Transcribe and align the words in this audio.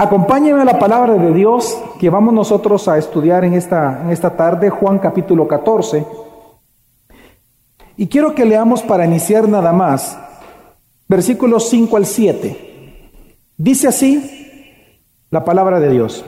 Acompáñenme 0.00 0.62
a 0.62 0.64
la 0.64 0.78
palabra 0.78 1.14
de 1.14 1.34
Dios 1.34 1.76
que 1.98 2.08
vamos 2.08 2.32
nosotros 2.32 2.86
a 2.86 2.98
estudiar 2.98 3.44
en 3.44 3.54
esta, 3.54 4.00
en 4.00 4.10
esta 4.10 4.36
tarde, 4.36 4.70
Juan 4.70 5.00
capítulo 5.00 5.48
14. 5.48 6.06
Y 7.96 8.06
quiero 8.06 8.32
que 8.32 8.44
leamos 8.44 8.80
para 8.84 9.04
iniciar 9.04 9.48
nada 9.48 9.72
más, 9.72 10.16
versículos 11.08 11.68
5 11.70 11.96
al 11.96 12.06
7. 12.06 13.10
Dice 13.56 13.88
así 13.88 14.94
la 15.30 15.44
palabra 15.44 15.80
de 15.80 15.90
Dios. 15.90 16.24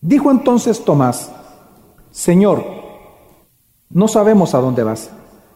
Dijo 0.00 0.32
entonces 0.32 0.84
Tomás, 0.84 1.30
Señor, 2.10 2.64
no 3.88 4.08
sabemos 4.08 4.56
a 4.56 4.58
dónde 4.58 4.82
vas, 4.82 5.12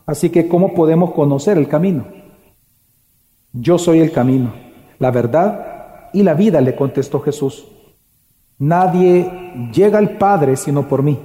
así 0.07 0.31
que 0.31 0.47
¿cómo 0.47 0.73
podemos 0.73 1.11
conocer 1.15 1.59
el 1.59 1.67
camino? 1.67 2.07
Yo 3.53 3.77
soy 3.77 3.99
el 3.99 4.13
camino, 4.13 4.55
la 5.01 5.11
verdad 5.11 5.76
y 6.13 6.23
la 6.23 6.35
vida, 6.35 6.61
le 6.61 6.75
contestó 6.75 7.21
Jesús. 7.21 7.67
Nadie 8.59 9.71
llega 9.73 9.99
al 9.99 10.17
Padre 10.17 10.57
sino 10.57 10.89
por 10.89 11.03
mí. 11.03 11.19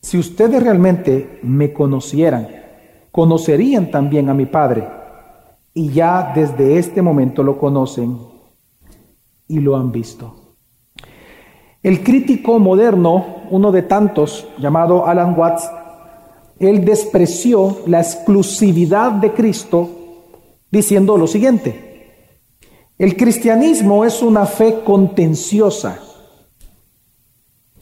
Si 0.00 0.18
ustedes 0.18 0.62
realmente 0.62 1.38
me 1.42 1.72
conocieran, 1.72 2.48
conocerían 3.12 3.90
también 3.90 4.28
a 4.28 4.34
mi 4.34 4.46
Padre. 4.46 4.88
Y 5.74 5.90
ya 5.90 6.32
desde 6.34 6.78
este 6.78 7.00
momento 7.00 7.42
lo 7.42 7.58
conocen 7.58 8.18
y 9.46 9.60
lo 9.60 9.76
han 9.76 9.92
visto. 9.92 10.56
El 11.82 12.02
crítico 12.02 12.58
moderno, 12.58 13.42
uno 13.50 13.72
de 13.72 13.82
tantos, 13.82 14.46
llamado 14.58 15.06
Alan 15.06 15.38
Watts, 15.38 15.70
él 16.58 16.84
despreció 16.84 17.78
la 17.86 18.00
exclusividad 18.00 19.12
de 19.12 19.32
Cristo 19.32 19.90
diciendo 20.70 21.16
lo 21.16 21.26
siguiente. 21.26 21.91
El 23.02 23.16
cristianismo 23.16 24.04
es 24.04 24.22
una 24.22 24.46
fe 24.46 24.84
contenciosa 24.84 25.98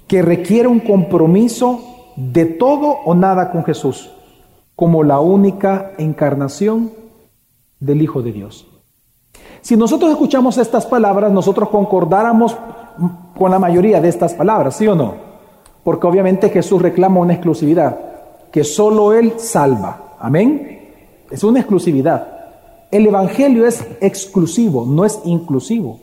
que 0.06 0.22
requiere 0.22 0.66
un 0.66 0.80
compromiso 0.80 2.14
de 2.16 2.46
todo 2.46 3.00
o 3.04 3.14
nada 3.14 3.50
con 3.50 3.62
Jesús, 3.62 4.10
como 4.74 5.02
la 5.04 5.20
única 5.20 5.92
encarnación 5.98 6.92
del 7.80 8.00
Hijo 8.00 8.22
de 8.22 8.32
Dios. 8.32 8.66
Si 9.60 9.77
nosotros 9.77 10.10
escuchamos 10.10 10.56
estas 10.56 10.86
palabras, 10.86 11.30
nosotros 11.30 11.68
concordáramos 11.68 12.56
con 13.36 13.50
la 13.50 13.58
mayoría 13.58 14.00
de 14.00 14.08
estas 14.08 14.32
palabras, 14.32 14.77
¿sí 14.77 14.88
o 14.88 14.94
no? 14.94 15.16
Porque 15.84 16.06
obviamente 16.06 16.48
Jesús 16.48 16.80
reclama 16.80 17.20
una 17.20 17.34
exclusividad, 17.34 18.00
que 18.50 18.64
solo 18.64 19.12
Él 19.12 19.34
salva. 19.36 20.14
Amén. 20.18 21.27
Es 21.30 21.44
una 21.44 21.60
exclusividad. 21.60 22.39
El 22.91 23.06
Evangelio 23.06 23.66
es 23.66 23.84
exclusivo, 24.00 24.84
no 24.84 25.05
es 25.05 25.20
inclusivo. 25.24 26.00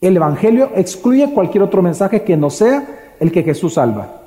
El 0.00 0.16
Evangelio 0.16 0.70
excluye 0.76 1.32
cualquier 1.32 1.64
otro 1.64 1.82
mensaje 1.82 2.22
que 2.22 2.36
no 2.36 2.50
sea 2.50 3.14
el 3.18 3.32
que 3.32 3.42
Jesús 3.42 3.74
salva, 3.74 4.22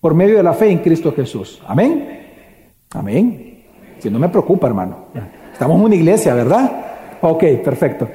por 0.00 0.14
medio 0.14 0.36
de 0.36 0.42
la 0.42 0.54
fe 0.54 0.70
en 0.70 0.78
Cristo 0.78 1.12
Jesús. 1.14 1.62
Amén. 1.66 2.20
Amén. 2.90 3.64
Si 4.00 4.10
no 4.10 4.18
me 4.18 4.28
preocupa, 4.28 4.66
hermano. 4.66 5.06
Estamos 5.52 5.78
en 5.78 5.84
una 5.84 5.94
iglesia, 5.94 6.34
¿verdad? 6.34 7.18
Ok, 7.20 7.44
perfecto. 7.62 8.08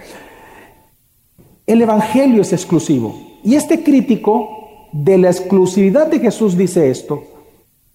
El 1.65 1.81
Evangelio 1.81 2.41
es 2.41 2.51
exclusivo. 2.51 3.15
Y 3.43 3.55
este 3.55 3.83
crítico 3.83 4.89
de 4.91 5.17
la 5.17 5.29
exclusividad 5.29 6.07
de 6.07 6.19
Jesús 6.19 6.57
dice 6.57 6.89
esto, 6.89 7.23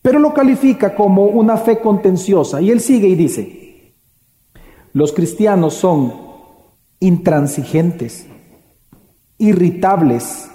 pero 0.00 0.18
lo 0.18 0.32
califica 0.32 0.94
como 0.94 1.24
una 1.24 1.58
fe 1.58 1.78
contenciosa. 1.78 2.62
Y 2.62 2.70
él 2.70 2.80
sigue 2.80 3.08
y 3.08 3.14
dice, 3.14 3.61
los 4.92 5.12
cristianos 5.12 5.74
son 5.74 6.12
intransigentes, 7.00 8.26
irritables, 9.38 10.50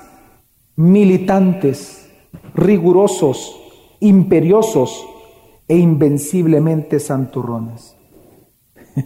militantes, 0.75 2.07
rigurosos, 2.53 3.59
imperiosos 3.99 5.05
e 5.67 5.77
invenciblemente 5.77 6.99
santurrones. 6.99 7.95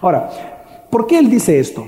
Ahora, 0.00 0.86
¿por 0.90 1.06
qué 1.06 1.18
él 1.18 1.30
dice 1.30 1.58
esto? 1.60 1.86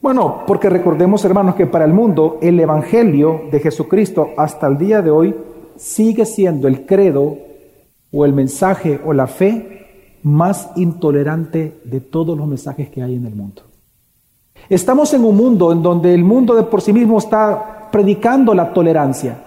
Bueno, 0.00 0.44
porque 0.46 0.68
recordemos, 0.68 1.24
hermanos, 1.24 1.54
que 1.54 1.66
para 1.66 1.84
el 1.84 1.92
mundo 1.92 2.38
el 2.42 2.58
Evangelio 2.58 3.42
de 3.50 3.60
Jesucristo 3.60 4.30
hasta 4.36 4.66
el 4.66 4.78
día 4.78 5.02
de 5.02 5.10
hoy 5.10 5.34
sigue 5.76 6.24
siendo 6.26 6.66
el 6.66 6.86
credo 6.86 7.36
o 8.12 8.24
el 8.24 8.32
mensaje 8.32 9.00
o 9.04 9.12
la 9.12 9.26
fe 9.26 9.81
más 10.22 10.70
intolerante 10.76 11.80
de 11.84 12.00
todos 12.00 12.36
los 12.36 12.46
mensajes 12.46 12.88
que 12.88 13.02
hay 13.02 13.16
en 13.16 13.26
el 13.26 13.34
mundo. 13.34 13.62
Estamos 14.68 15.12
en 15.14 15.24
un 15.24 15.36
mundo 15.36 15.72
en 15.72 15.82
donde 15.82 16.14
el 16.14 16.24
mundo 16.24 16.54
de 16.54 16.62
por 16.62 16.80
sí 16.80 16.92
mismo 16.92 17.18
está 17.18 17.90
predicando 17.90 18.54
la 18.54 18.72
tolerancia. 18.72 19.38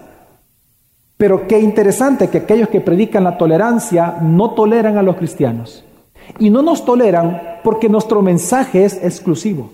Pero 1.18 1.48
qué 1.48 1.60
interesante 1.60 2.30
que 2.30 2.40
aquellos 2.40 2.70
que 2.70 2.82
predican 2.82 3.24
la 3.24 3.38
tolerancia 3.38 4.18
no 4.22 4.52
toleran 4.52 4.98
a 4.98 5.02
los 5.02 5.16
cristianos. 5.16 5.84
Y 6.40 6.50
no 6.50 6.62
nos 6.62 6.84
toleran 6.84 7.60
porque 7.64 7.88
nuestro 7.88 8.22
mensaje 8.22 8.84
es 8.84 9.02
exclusivo. 9.02 9.70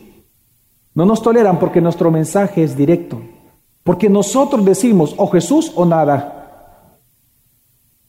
No 0.93 1.05
nos 1.05 1.21
toleran 1.21 1.57
porque 1.57 1.81
nuestro 1.81 2.11
mensaje 2.11 2.63
es 2.63 2.75
directo. 2.77 3.21
Porque 3.83 4.09
nosotros 4.09 4.63
decimos 4.63 5.15
o 5.17 5.27
Jesús 5.27 5.71
o 5.75 5.85
nada. 5.85 6.99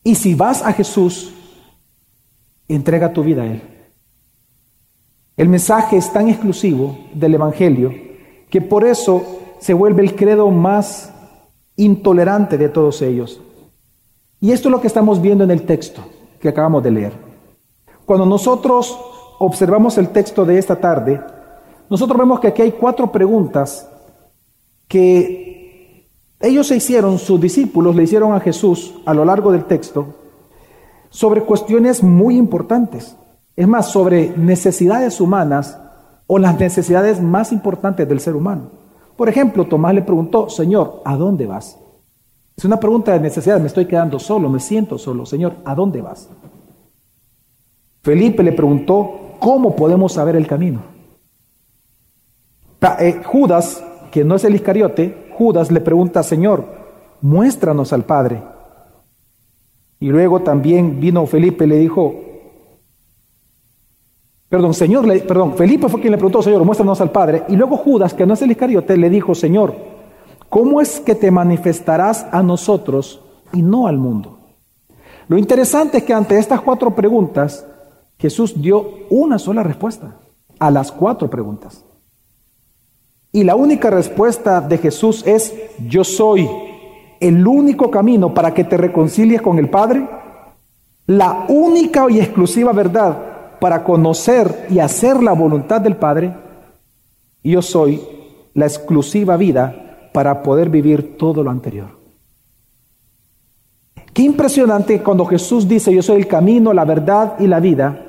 Y 0.05 0.17
si 0.17 0.35
vas 0.35 0.63
a 0.63 0.73
Jesús, 0.73 1.33
entrega 2.69 3.13
tu 3.13 3.23
vida 3.23 3.43
a 3.43 3.47
Él. 3.47 3.63
El 5.37 5.49
mensaje 5.49 5.97
es 5.97 6.13
tan 6.13 6.29
exclusivo 6.29 6.99
del 7.15 7.35
Evangelio 7.35 7.93
que 8.51 8.61
por 8.61 8.85
eso 8.85 9.25
se 9.61 9.75
vuelve 9.75 10.03
el 10.03 10.15
credo 10.15 10.51
más 10.51 11.13
intolerante 11.77 12.59
de 12.59 12.69
todos 12.69 13.01
ellos. 13.03 13.41
Y 14.41 14.53
esto 14.53 14.69
es 14.69 14.73
lo 14.73 14.81
que 14.81 14.89
estamos 14.89 15.23
viendo 15.23 15.45
en 15.45 15.51
el 15.51 15.63
texto 15.63 16.03
que 16.41 16.49
acabamos 16.49 16.83
de 16.83 16.91
leer. 16.91 17.13
Cuando 18.05 18.27
nosotros 18.27 18.99
observamos 19.39 19.97
el 19.99 20.09
texto 20.09 20.45
de 20.45 20.59
esta 20.59 20.77
tarde, 20.77 21.21
nosotros 21.89 22.19
vemos 22.19 22.41
que 22.41 22.49
aquí 22.49 22.63
hay 22.63 22.73
cuatro 22.73 23.11
preguntas 23.11 23.89
que 24.89 26.09
ellos 26.41 26.67
se 26.67 26.77
hicieron, 26.77 27.19
sus 27.19 27.41
discípulos 27.41 27.95
le 27.95 28.03
hicieron 28.03 28.35
a 28.35 28.41
Jesús 28.41 28.95
a 29.07 29.15
lo 29.15 29.25
largo 29.25 29.53
del 29.53 29.65
texto, 29.65 30.22
sobre 31.13 31.43
cuestiones 31.43 32.03
muy 32.03 32.37
importantes. 32.37 33.17
Es 33.55 33.69
más, 33.69 33.91
sobre 33.91 34.35
necesidades 34.37 35.21
humanas 35.21 35.79
o 36.27 36.39
las 36.39 36.59
necesidades 36.59 37.21
más 37.21 37.53
importantes 37.53 38.09
del 38.09 38.19
ser 38.19 38.35
humano. 38.35 38.71
Por 39.17 39.29
ejemplo, 39.29 39.67
Tomás 39.67 39.95
le 39.95 40.03
preguntó, 40.03 40.49
Señor, 40.49 41.03
¿a 41.05 41.17
dónde 41.17 41.47
vas? 41.47 41.79
Es 42.57 42.65
una 42.65 42.81
pregunta 42.81 43.13
de 43.13 43.21
necesidad, 43.21 43.61
me 43.61 43.67
estoy 43.67 43.85
quedando 43.85 44.19
solo, 44.19 44.49
me 44.49 44.59
siento 44.59 44.97
solo. 44.97 45.27
Señor, 45.27 45.57
¿a 45.67 45.75
dónde 45.75 46.01
vas? 46.01 46.31
Felipe 48.03 48.43
le 48.43 48.53
preguntó, 48.53 49.37
¿cómo 49.39 49.77
podemos 49.77 50.15
saber 50.15 50.35
el 50.35 50.47
camino? 50.47 50.81
Eh, 53.01 53.21
Judas, 53.25 53.85
que 54.11 54.25
no 54.25 54.37
es 54.37 54.45
el 54.45 54.55
Iscariote, 54.55 55.31
Judas 55.37 55.71
le 55.71 55.81
pregunta, 55.81 56.23
Señor, 56.23 56.65
muéstranos 57.21 57.93
al 57.93 58.05
Padre. 58.05 58.43
Y 60.03 60.09
luego 60.09 60.41
también 60.41 60.99
vino 60.99 61.25
Felipe 61.27 61.63
y 61.65 61.69
le 61.69 61.79
dijo, 61.79 62.13
perdón, 64.49 64.75
Señor, 64.75 65.07
perdón, 65.29 65.55
Felipe 65.55 65.89
fue 65.89 66.01
quien 66.01 66.11
le 66.11 66.17
preguntó, 66.17 66.43
Señor, 66.43 66.65
muéstranos 66.65 67.01
al 67.01 67.13
Padre. 67.13 67.45
Y 67.49 67.55
luego 67.55 67.77
Judas, 67.77 68.13
que 68.13 68.27
no 68.27 68.35
es 68.35 68.43
el 68.43 68.51
Iscariote, 68.51 68.97
le 68.97 69.09
dijo, 69.09 69.33
Señor, 69.37 69.77
¿cómo 70.49 70.81
es 70.81 70.99
que 70.99 71.15
te 71.15 71.31
manifestarás 71.31 72.27
a 72.33 72.43
nosotros 72.43 73.23
y 73.53 73.63
no 73.63 73.87
al 73.87 73.97
mundo? 73.97 74.41
Lo 75.29 75.39
interesante 75.39 75.99
es 75.99 76.03
que 76.03 76.15
ante 76.15 76.37
estas 76.37 76.63
cuatro 76.63 76.97
preguntas, 76.97 77.65
Jesús 78.19 78.61
dio 78.61 79.07
una 79.09 79.39
sola 79.39 79.63
respuesta 79.63 80.17
a 80.59 80.73
las 80.73 80.91
cuatro 80.91 81.31
preguntas. 81.31 81.85
Y 83.31 83.45
la 83.45 83.55
única 83.55 83.89
respuesta 83.89 84.61
de 84.61 84.79
Jesús 84.79 85.23
es, 85.25 85.55
yo 85.87 86.03
soy 86.03 86.49
el 87.23 87.47
único 87.47 87.91
camino 87.91 88.35
para 88.35 88.53
que 88.53 88.65
te 88.65 88.77
reconcilies 88.77 89.41
con 89.41 89.59
el 89.59 89.71
Padre, 89.71 90.07
la 91.07 91.47
única 91.49 92.07
y 92.11 92.19
exclusiva 92.19 92.73
verdad 92.73 93.17
para 93.61 93.85
conocer 93.85 94.67
y 94.71 94.81
hacer 94.81 95.23
la 95.23 95.33
voluntad 95.33 95.81
del 95.81 95.97
Padre, 95.97 96.35
yo 97.45 97.63
soy 97.63 98.03
la 98.55 98.67
exclusiva 98.67 99.37
vida 99.37 100.11
para 100.13 100.43
poder 100.43 100.69
vivir 100.69 101.17
todo 101.17 101.45
lo 101.45 101.51
anterior. 101.51 101.97
Qué 104.13 104.23
impresionante 104.23 105.01
cuando 105.01 105.25
Jesús 105.25 105.69
dice 105.69 105.95
yo 105.95 106.03
soy 106.03 106.19
el 106.19 106.27
camino, 106.27 106.73
la 106.73 106.85
verdad 106.85 107.37
y 107.39 107.47
la 107.47 107.61
vida. 107.61 108.05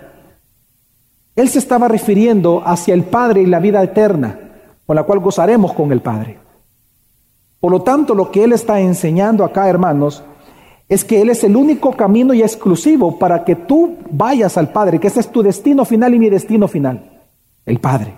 Él 1.36 1.50
se 1.50 1.60
estaba 1.60 1.88
refiriendo 1.88 2.64
hacia 2.66 2.96
el 2.96 3.04
Padre 3.04 3.44
y 3.44 3.46
la 3.46 3.60
vida 3.60 3.82
eterna, 3.84 4.40
con 4.88 4.96
la 4.96 5.04
cual 5.04 5.20
gozaremos 5.20 5.74
con 5.74 5.92
el 5.92 6.02
Padre. 6.02 6.43
Por 7.64 7.72
lo 7.72 7.82
tanto, 7.82 8.14
lo 8.14 8.30
que 8.30 8.44
Él 8.44 8.52
está 8.52 8.82
enseñando 8.82 9.46
acá, 9.46 9.70
hermanos, 9.70 10.22
es 10.90 11.06
que 11.06 11.22
Él 11.22 11.30
es 11.30 11.46
el 11.46 11.56
único 11.56 11.94
camino 11.94 12.34
y 12.34 12.42
exclusivo 12.42 13.18
para 13.18 13.46
que 13.46 13.56
tú 13.56 14.00
vayas 14.12 14.58
al 14.58 14.74
Padre, 14.74 15.00
que 15.00 15.08
ese 15.08 15.22
es 15.22 15.32
tu 15.32 15.42
destino 15.42 15.86
final 15.86 16.14
y 16.14 16.20
mi 16.20 16.30
destino 16.30 16.68
final, 16.68 17.22
el 17.66 17.80
Padre. 17.80 18.16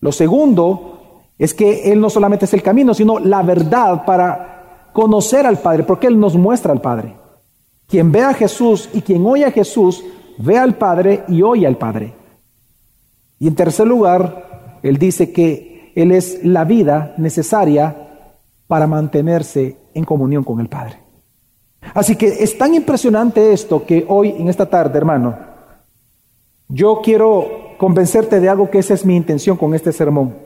Lo 0.00 0.10
segundo 0.10 1.20
es 1.36 1.52
que 1.52 1.92
Él 1.92 2.00
no 2.00 2.08
solamente 2.08 2.46
es 2.46 2.54
el 2.54 2.62
camino, 2.62 2.94
sino 2.94 3.18
la 3.18 3.42
verdad 3.42 4.06
para 4.06 4.88
conocer 4.94 5.44
al 5.44 5.58
Padre, 5.58 5.82
porque 5.82 6.06
Él 6.06 6.18
nos 6.18 6.34
muestra 6.34 6.72
al 6.72 6.80
Padre. 6.80 7.14
Quien 7.86 8.10
ve 8.10 8.22
a 8.22 8.32
Jesús 8.32 8.88
y 8.94 9.02
quien 9.02 9.26
oye 9.26 9.44
a 9.44 9.50
Jesús, 9.50 10.02
ve 10.38 10.56
al 10.56 10.78
Padre 10.78 11.24
y 11.28 11.42
oye 11.42 11.66
al 11.66 11.76
Padre. 11.76 12.14
Y 13.38 13.48
en 13.48 13.54
tercer 13.54 13.86
lugar, 13.86 14.78
Él 14.82 14.96
dice 14.96 15.30
que 15.30 15.71
Él 15.94 16.12
es 16.12 16.44
la 16.44 16.64
vida 16.64 17.14
necesaria 17.18 17.96
para 18.66 18.86
mantenerse 18.86 19.76
en 19.94 20.04
comunión 20.04 20.44
con 20.44 20.60
el 20.60 20.68
Padre. 20.68 20.98
Así 21.94 22.16
que 22.16 22.26
es 22.26 22.56
tan 22.56 22.74
impresionante 22.74 23.52
esto 23.52 23.84
que 23.84 24.06
hoy, 24.08 24.30
en 24.30 24.48
esta 24.48 24.68
tarde, 24.68 24.96
hermano, 24.96 25.36
yo 26.68 27.00
quiero 27.02 27.74
convencerte 27.76 28.40
de 28.40 28.48
algo 28.48 28.70
que 28.70 28.78
esa 28.78 28.94
es 28.94 29.04
mi 29.04 29.16
intención 29.16 29.56
con 29.56 29.74
este 29.74 29.92
sermón. 29.92 30.36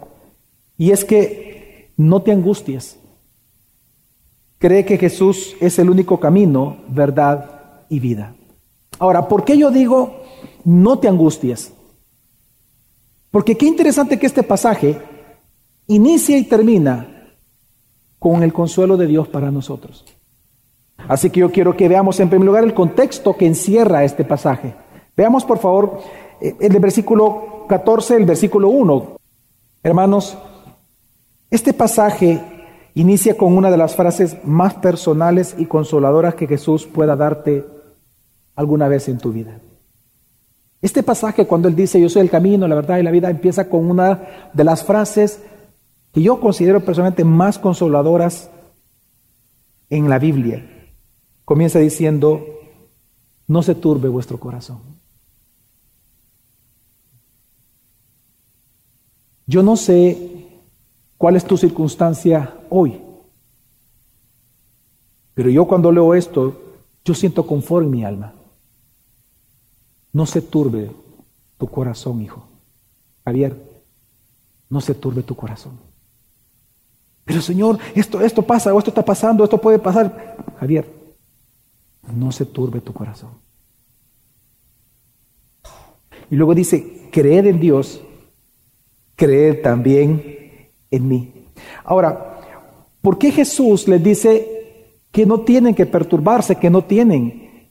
Y 0.77 0.91
es 0.91 1.05
que 1.05 1.93
no 1.97 2.23
te 2.23 2.33
angusties. 2.33 2.99
Cree 4.59 4.85
que 4.85 4.99
Jesús 4.99 5.55
es 5.61 5.79
el 5.79 5.91
único 5.91 6.19
camino, 6.19 6.79
verdad 6.89 7.85
y 7.89 8.01
vida. 8.01 8.35
Ahora, 8.99 9.29
¿por 9.29 9.45
qué 9.45 9.57
yo 9.57 9.71
digo 9.71 10.23
no 10.65 10.99
te 10.99 11.09
angusties? 11.09 11.73
Porque 13.31 13.57
qué 13.57 13.67
interesante 13.67 14.19
que 14.19 14.27
este 14.27 14.43
pasaje 14.43 14.99
inicia 15.87 16.37
y 16.39 16.45
termina 16.45 17.33
con 18.19 18.43
el 18.43 18.53
consuelo 18.53 18.97
de 18.97 19.07
Dios 19.07 19.29
para 19.29 19.51
nosotros. 19.51 20.05
Así 21.09 21.31
que 21.31 21.41
yo 21.41 21.53
quiero 21.53 21.77
que 21.77 21.89
veamos 21.89 22.19
en 22.21 22.29
primer 22.29 22.47
lugar 22.47 22.65
el 22.65 22.75
contexto 22.75 23.37
que 23.37 23.47
encierra 23.47 24.05
este 24.05 24.25
pasaje. 24.25 24.75
Veamos 25.17 25.45
por 25.45 25.59
favor 25.59 26.01
eh, 26.41 26.57
el 26.61 26.79
versículo 26.81 27.67
14, 27.69 28.17
el 28.17 28.25
versículo 28.25 28.69
1. 28.69 29.17
Hermanos, 29.83 30.37
este 31.51 31.73
pasaje 31.73 32.41
inicia 32.95 33.37
con 33.37 33.57
una 33.57 33.71
de 33.71 33.77
las 33.77 33.95
frases 33.95 34.39
más 34.45 34.75
personales 34.75 35.55
y 35.59 35.67
consoladoras 35.67 36.35
que 36.35 36.47
Jesús 36.47 36.87
pueda 36.87 37.15
darte 37.15 37.65
alguna 38.57 38.89
vez 38.89 39.09
en 39.09 39.19
tu 39.19 39.33
vida. 39.33 39.61
Este 40.83 41.03
pasaje, 41.03 41.47
cuando 41.47 41.69
él 41.69 41.77
dice 41.77 42.01
yo 42.01 42.09
soy 42.09 42.23
el 42.23 42.31
camino, 42.31 42.67
la 42.67 42.75
verdad 42.75 42.99
y 42.99 43.03
la 43.03 43.11
vida, 43.11 43.31
empieza 43.31 43.69
con 43.69 43.89
una 43.91 44.51
de 44.53 44.65
las 44.65 44.83
frases 44.83 45.43
que 46.17 46.23
yo 46.23 46.41
considero 46.41 46.83
personalmente 46.83 47.25
más 47.25 47.59
consoladoras 47.59 48.51
en 49.91 50.09
la 50.09 50.19
Biblia. 50.19 50.67
Comienza 51.45 51.79
diciendo, 51.79 52.43
no 53.47 53.63
se 53.63 53.75
turbe 53.75 54.09
vuestro 54.09 54.41
corazón. 54.41 54.81
Yo 59.47 59.63
no 59.63 59.77
sé 59.77 60.63
cuál 61.19 61.37
es 61.37 61.45
tu 61.45 61.59
circunstancia 61.59 62.61
hoy, 62.71 62.99
pero 65.35 65.51
yo 65.51 65.67
cuando 65.67 65.93
leo 65.93 66.15
esto, 66.15 66.59
yo 67.05 67.13
siento 67.13 67.47
confort 67.47 67.85
en 67.85 67.91
mi 67.91 68.05
alma. 68.07 68.33
No 70.15 70.25
se 70.25 70.41
turbe 70.41 70.91
tu 71.59 71.67
corazón, 71.67 72.23
hijo. 72.23 72.49
Javier, 73.23 73.83
no 74.71 74.81
se 74.81 74.95
turbe 74.95 75.23
tu 75.23 75.37
corazón. 75.37 75.95
Pero 77.27 77.43
Señor, 77.43 77.79
esto, 77.95 78.21
esto 78.21 78.41
pasa, 78.43 78.73
o 78.73 78.79
esto 78.79 78.91
está 78.91 79.05
pasando, 79.05 79.43
esto 79.43 79.61
puede 79.61 79.81
pasar. 79.81 80.37
Javier, 80.61 80.89
no 82.15 82.31
se 82.31 82.47
turbe 82.47 82.81
tu 82.81 82.93
corazón. 82.93 83.31
Y 86.31 86.37
luego 86.37 86.55
dice, 86.55 87.09
creed 87.11 87.47
en 87.47 87.59
Dios, 87.59 88.01
creed 89.17 89.61
también 89.61 90.71
en 90.89 91.09
mí. 91.09 91.49
Ahora, 91.85 92.41
¿por 93.03 93.19
qué 93.19 93.33
Jesús 93.33 93.89
les 93.89 94.03
dice 94.03 95.01
que 95.11 95.27
no 95.27 95.41
tienen 95.41 95.75
que 95.75 95.87
perturbarse, 95.87 96.55
que 96.55 96.71
no 96.71 96.85
tienen 96.85 97.71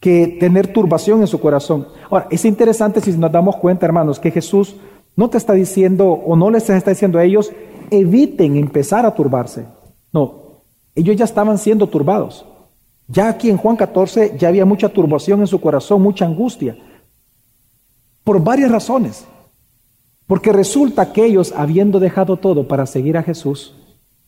que 0.00 0.36
tener 0.40 0.72
turbación 0.72 1.20
en 1.20 1.28
su 1.28 1.40
corazón? 1.40 1.86
Ahora, 2.10 2.26
es 2.28 2.44
interesante 2.44 3.00
si 3.00 3.12
nos 3.12 3.30
damos 3.30 3.54
cuenta, 3.56 3.86
hermanos, 3.86 4.18
que 4.18 4.32
Jesús 4.32 4.74
no 5.16 5.30
te 5.30 5.38
está 5.38 5.54
diciendo 5.54 6.10
o 6.10 6.36
no 6.36 6.50
les 6.50 6.68
está 6.68 6.90
diciendo 6.90 7.18
a 7.18 7.24
ellos, 7.24 7.50
eviten 7.90 8.56
empezar 8.56 9.06
a 9.06 9.14
turbarse. 9.14 9.66
No, 10.12 10.62
ellos 10.94 11.16
ya 11.16 11.24
estaban 11.24 11.58
siendo 11.58 11.88
turbados. 11.88 12.44
Ya 13.08 13.28
aquí 13.28 13.48
en 13.48 13.56
Juan 13.56 13.76
14 13.76 14.36
ya 14.38 14.48
había 14.48 14.64
mucha 14.64 14.90
turbación 14.90 15.40
en 15.40 15.46
su 15.46 15.60
corazón, 15.60 16.02
mucha 16.02 16.26
angustia, 16.26 16.76
por 18.24 18.42
varias 18.42 18.70
razones. 18.70 19.26
Porque 20.26 20.52
resulta 20.52 21.12
que 21.12 21.24
ellos, 21.24 21.54
habiendo 21.56 22.00
dejado 22.00 22.36
todo 22.36 22.66
para 22.66 22.84
seguir 22.86 23.16
a 23.16 23.22
Jesús, 23.22 23.74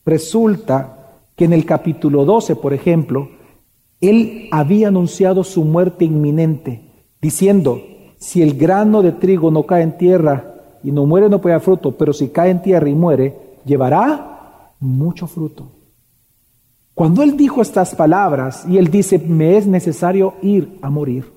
resulta 0.05 1.25
que 1.35 1.45
en 1.45 1.53
el 1.53 1.65
capítulo 1.65 2.23
12, 2.23 2.55
por 2.55 2.73
ejemplo, 2.73 3.29
él 3.99 4.47
había 4.51 4.87
anunciado 4.87 5.43
su 5.43 5.65
muerte 5.65 6.05
inminente, 6.05 7.05
diciendo, 7.21 7.81
si 8.17 8.41
el 8.41 8.57
grano 8.57 9.01
de 9.01 9.11
trigo 9.11 9.51
no 9.51 9.63
cae 9.63 9.83
en 9.83 9.97
tierra 9.97 10.49
y 10.83 10.91
no 10.91 11.05
muere, 11.05 11.29
no 11.29 11.41
puede 11.41 11.53
dar 11.53 11.61
fruto, 11.61 11.91
pero 11.91 12.13
si 12.13 12.29
cae 12.29 12.51
en 12.51 12.61
tierra 12.61 12.89
y 12.89 12.95
muere, 12.95 13.35
llevará 13.65 14.73
mucho 14.79 15.27
fruto. 15.27 15.71
Cuando 16.93 17.23
él 17.23 17.37
dijo 17.37 17.61
estas 17.61 17.95
palabras 17.95 18.65
y 18.67 18.77
él 18.77 18.89
dice, 18.89 19.19
me 19.19 19.57
es 19.57 19.65
necesario 19.65 20.33
ir 20.41 20.77
a 20.81 20.89
morir, 20.89 21.31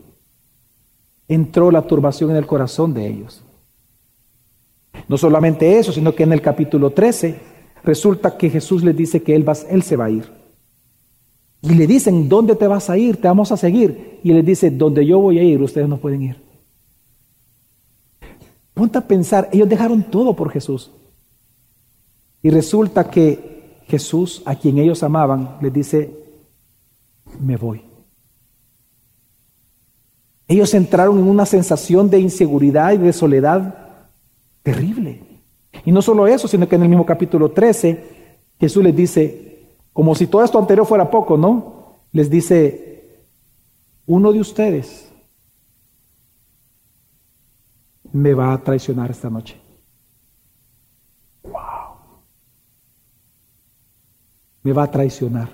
entró 1.28 1.70
la 1.70 1.82
turbación 1.82 2.30
en 2.30 2.36
el 2.36 2.46
corazón 2.46 2.94
de 2.94 3.06
ellos. 3.06 3.44
No 5.08 5.16
solamente 5.16 5.78
eso, 5.78 5.92
sino 5.92 6.14
que 6.14 6.24
en 6.24 6.32
el 6.32 6.40
capítulo 6.40 6.90
13 6.90 7.38
resulta 7.84 8.36
que 8.36 8.50
Jesús 8.50 8.82
les 8.82 8.96
dice 8.96 9.22
que 9.22 9.34
él, 9.34 9.48
va, 9.48 9.54
él 9.70 9.82
se 9.82 9.96
va 9.96 10.06
a 10.06 10.10
ir. 10.10 10.24
Y 11.62 11.74
le 11.74 11.86
dicen, 11.86 12.28
¿dónde 12.28 12.56
te 12.56 12.66
vas 12.66 12.90
a 12.90 12.98
ir? 12.98 13.18
Te 13.18 13.28
vamos 13.28 13.52
a 13.52 13.56
seguir. 13.56 14.18
Y 14.24 14.30
él 14.30 14.38
les 14.38 14.46
dice, 14.46 14.70
donde 14.70 15.06
yo 15.06 15.20
voy 15.20 15.38
a 15.38 15.44
ir, 15.44 15.62
ustedes 15.62 15.88
no 15.88 15.98
pueden 15.98 16.22
ir. 16.22 16.41
Ponte 18.74 18.98
a 18.98 19.06
pensar, 19.06 19.48
ellos 19.52 19.68
dejaron 19.68 20.02
todo 20.02 20.34
por 20.34 20.50
Jesús. 20.50 20.90
Y 22.42 22.50
resulta 22.50 23.10
que 23.10 23.82
Jesús, 23.86 24.42
a 24.44 24.54
quien 24.54 24.78
ellos 24.78 25.02
amaban, 25.02 25.58
les 25.60 25.72
dice, 25.72 26.16
me 27.40 27.56
voy. 27.56 27.82
Ellos 30.48 30.72
entraron 30.74 31.18
en 31.18 31.28
una 31.28 31.46
sensación 31.46 32.10
de 32.10 32.18
inseguridad 32.18 32.92
y 32.92 32.98
de 32.98 33.12
soledad 33.12 33.98
terrible. 34.62 35.22
Y 35.84 35.92
no 35.92 36.02
solo 36.02 36.26
eso, 36.26 36.48
sino 36.48 36.68
que 36.68 36.76
en 36.76 36.82
el 36.82 36.88
mismo 36.88 37.06
capítulo 37.06 37.50
13, 37.50 38.04
Jesús 38.58 38.82
les 38.82 38.94
dice, 38.94 39.66
como 39.92 40.14
si 40.14 40.26
todo 40.26 40.44
esto 40.44 40.58
anterior 40.58 40.86
fuera 40.86 41.10
poco, 41.10 41.36
¿no? 41.36 41.96
Les 42.12 42.28
dice, 42.30 43.22
uno 44.06 44.32
de 44.32 44.40
ustedes 44.40 45.11
me 48.12 48.34
va 48.34 48.52
a 48.52 48.58
traicionar 48.58 49.10
esta 49.10 49.30
noche. 49.30 49.62
me 54.62 54.72
va 54.72 54.84
a 54.84 54.90
traicionar. 54.90 55.50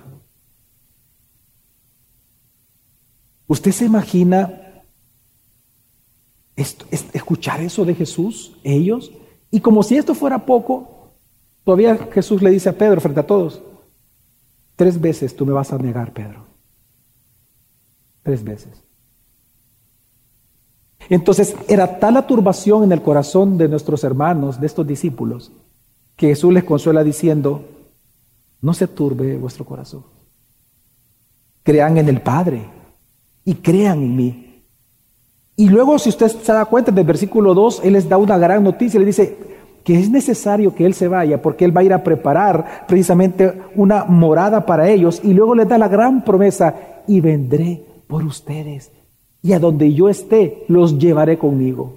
¿Usted 3.47 3.71
se 3.71 3.85
imagina 3.85 4.83
escuchar 6.55 7.61
eso 7.61 7.83
de 7.83 7.95
Jesús, 7.95 8.55
ellos? 8.63 9.11
Y 9.49 9.59
como 9.59 9.81
si 9.81 9.97
esto 9.97 10.13
fuera 10.13 10.45
poco, 10.45 11.13
todavía 11.63 11.97
Jesús 12.11 12.43
le 12.43 12.51
dice 12.51 12.69
a 12.69 12.77
Pedro 12.77 13.01
frente 13.01 13.21
a 13.21 13.25
todos, 13.25 13.61
tres 14.75 15.01
veces 15.01 15.35
tú 15.35 15.45
me 15.45 15.53
vas 15.53 15.73
a 15.73 15.79
negar, 15.79 16.13
Pedro. 16.13 16.45
Tres 18.21 18.43
veces. 18.43 18.83
Entonces 21.09 21.55
era 21.67 21.99
tal 21.99 22.13
la 22.13 22.27
turbación 22.27 22.83
en 22.83 22.91
el 22.91 23.01
corazón 23.01 23.57
de 23.57 23.67
nuestros 23.67 24.03
hermanos, 24.03 24.59
de 24.59 24.67
estos 24.67 24.85
discípulos, 24.85 25.51
que 26.15 26.27
Jesús 26.27 26.53
les 26.53 26.63
consuela 26.63 27.03
diciendo, 27.03 27.65
no 28.61 28.73
se 28.73 28.87
turbe 28.87 29.37
vuestro 29.37 29.65
corazón. 29.65 30.03
Crean 31.63 31.97
en 31.97 32.09
el 32.09 32.21
Padre 32.21 32.65
y 33.43 33.55
crean 33.55 34.03
en 34.03 34.15
mí. 34.15 34.63
Y 35.55 35.69
luego, 35.69 35.97
si 35.99 36.09
usted 36.09 36.27
se 36.27 36.53
da 36.53 36.65
cuenta, 36.65 36.91
en 36.91 36.97
el 36.97 37.03
versículo 37.03 37.53
2, 37.53 37.81
Él 37.83 37.93
les 37.93 38.07
da 38.07 38.17
una 38.17 38.37
gran 38.37 38.63
noticia, 38.63 38.99
le 38.99 39.05
dice 39.05 39.37
que 39.83 39.99
es 39.99 40.09
necesario 40.09 40.75
que 40.75 40.85
Él 40.85 40.93
se 40.93 41.07
vaya, 41.07 41.41
porque 41.41 41.65
Él 41.65 41.75
va 41.75 41.81
a 41.81 41.83
ir 41.83 41.93
a 41.93 42.03
preparar 42.03 42.85
precisamente 42.87 43.61
una 43.75 44.05
morada 44.05 44.65
para 44.65 44.89
ellos, 44.89 45.19
y 45.23 45.33
luego 45.33 45.55
les 45.55 45.67
da 45.67 45.77
la 45.77 45.87
gran 45.87 46.23
promesa, 46.23 46.75
y 47.07 47.19
vendré 47.19 47.83
por 48.07 48.23
ustedes, 48.23 48.91
y 49.41 49.53
a 49.53 49.59
donde 49.59 49.93
yo 49.93 50.09
esté, 50.09 50.65
los 50.67 50.97
llevaré 50.97 51.37
conmigo. 51.37 51.93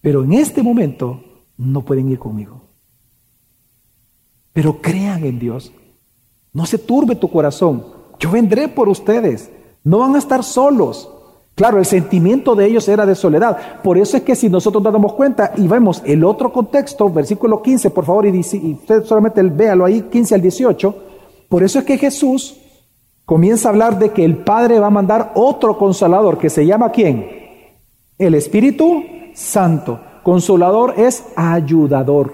Pero 0.00 0.22
en 0.22 0.34
este 0.34 0.62
momento 0.62 1.22
no 1.56 1.82
pueden 1.82 2.10
ir 2.10 2.18
conmigo. 2.18 2.62
Pero 4.52 4.80
crean 4.80 5.24
en 5.24 5.38
Dios. 5.38 5.72
No 6.52 6.66
se 6.66 6.78
turbe 6.78 7.16
tu 7.16 7.30
corazón. 7.30 7.84
Yo 8.20 8.30
vendré 8.30 8.68
por 8.68 8.88
ustedes. 8.88 9.50
No 9.82 9.98
van 9.98 10.14
a 10.14 10.18
estar 10.18 10.44
solos. 10.44 11.10
Claro, 11.54 11.78
el 11.78 11.86
sentimiento 11.86 12.54
de 12.54 12.66
ellos 12.66 12.88
era 12.88 13.06
de 13.06 13.14
soledad. 13.14 13.82
Por 13.82 13.98
eso 13.98 14.16
es 14.16 14.24
que 14.24 14.34
si 14.34 14.48
nosotros 14.48 14.82
nos 14.82 14.92
damos 14.92 15.14
cuenta 15.14 15.52
y 15.56 15.68
vemos 15.68 16.02
el 16.04 16.24
otro 16.24 16.52
contexto, 16.52 17.08
versículo 17.10 17.62
15, 17.62 17.90
por 17.90 18.04
favor, 18.04 18.26
y, 18.26 18.40
usted 18.40 19.04
solamente 19.04 19.42
véalo 19.42 19.84
ahí, 19.84 20.02
15 20.02 20.34
al 20.34 20.42
18, 20.42 20.96
por 21.48 21.62
eso 21.62 21.78
es 21.78 21.84
que 21.84 21.96
Jesús 21.98 22.56
comienza 23.24 23.68
a 23.68 23.72
hablar 23.72 23.98
de 23.98 24.10
que 24.10 24.24
el 24.24 24.38
Padre 24.38 24.78
va 24.78 24.88
a 24.88 24.90
mandar 24.90 25.32
otro 25.34 25.78
consolador 25.78 26.38
que 26.38 26.50
se 26.50 26.66
llama 26.66 26.90
¿quién? 26.90 27.26
El 28.18 28.34
Espíritu 28.34 29.04
Santo. 29.34 30.00
Consolador 30.22 30.94
es 30.96 31.24
ayudador. 31.36 32.32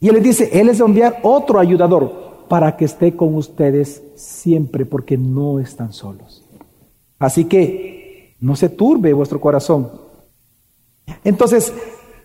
Y 0.00 0.08
él 0.08 0.14
les 0.14 0.24
dice, 0.24 0.50
Él 0.52 0.68
va 0.68 0.72
a 0.72 0.88
enviar 0.88 1.18
otro 1.22 1.58
ayudador 1.58 2.46
para 2.48 2.76
que 2.76 2.86
esté 2.86 3.14
con 3.14 3.34
ustedes 3.34 4.02
siempre, 4.16 4.86
porque 4.86 5.16
no 5.16 5.60
están 5.60 5.92
solos. 5.92 6.44
Así 7.18 7.44
que 7.44 8.34
no 8.40 8.56
se 8.56 8.70
turbe 8.70 9.12
vuestro 9.12 9.40
corazón. 9.40 9.90
Entonces, 11.22 11.72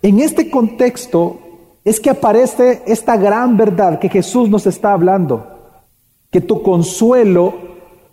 en 0.01 0.19
este 0.19 0.49
contexto 0.49 1.39
es 1.83 1.99
que 1.99 2.09
aparece 2.09 2.83
esta 2.87 3.17
gran 3.17 3.57
verdad 3.57 3.99
que 3.99 4.09
Jesús 4.09 4.49
nos 4.49 4.65
está 4.65 4.93
hablando, 4.93 5.54
que 6.35 6.41
tu 6.41 6.61
consuelo 6.61 7.53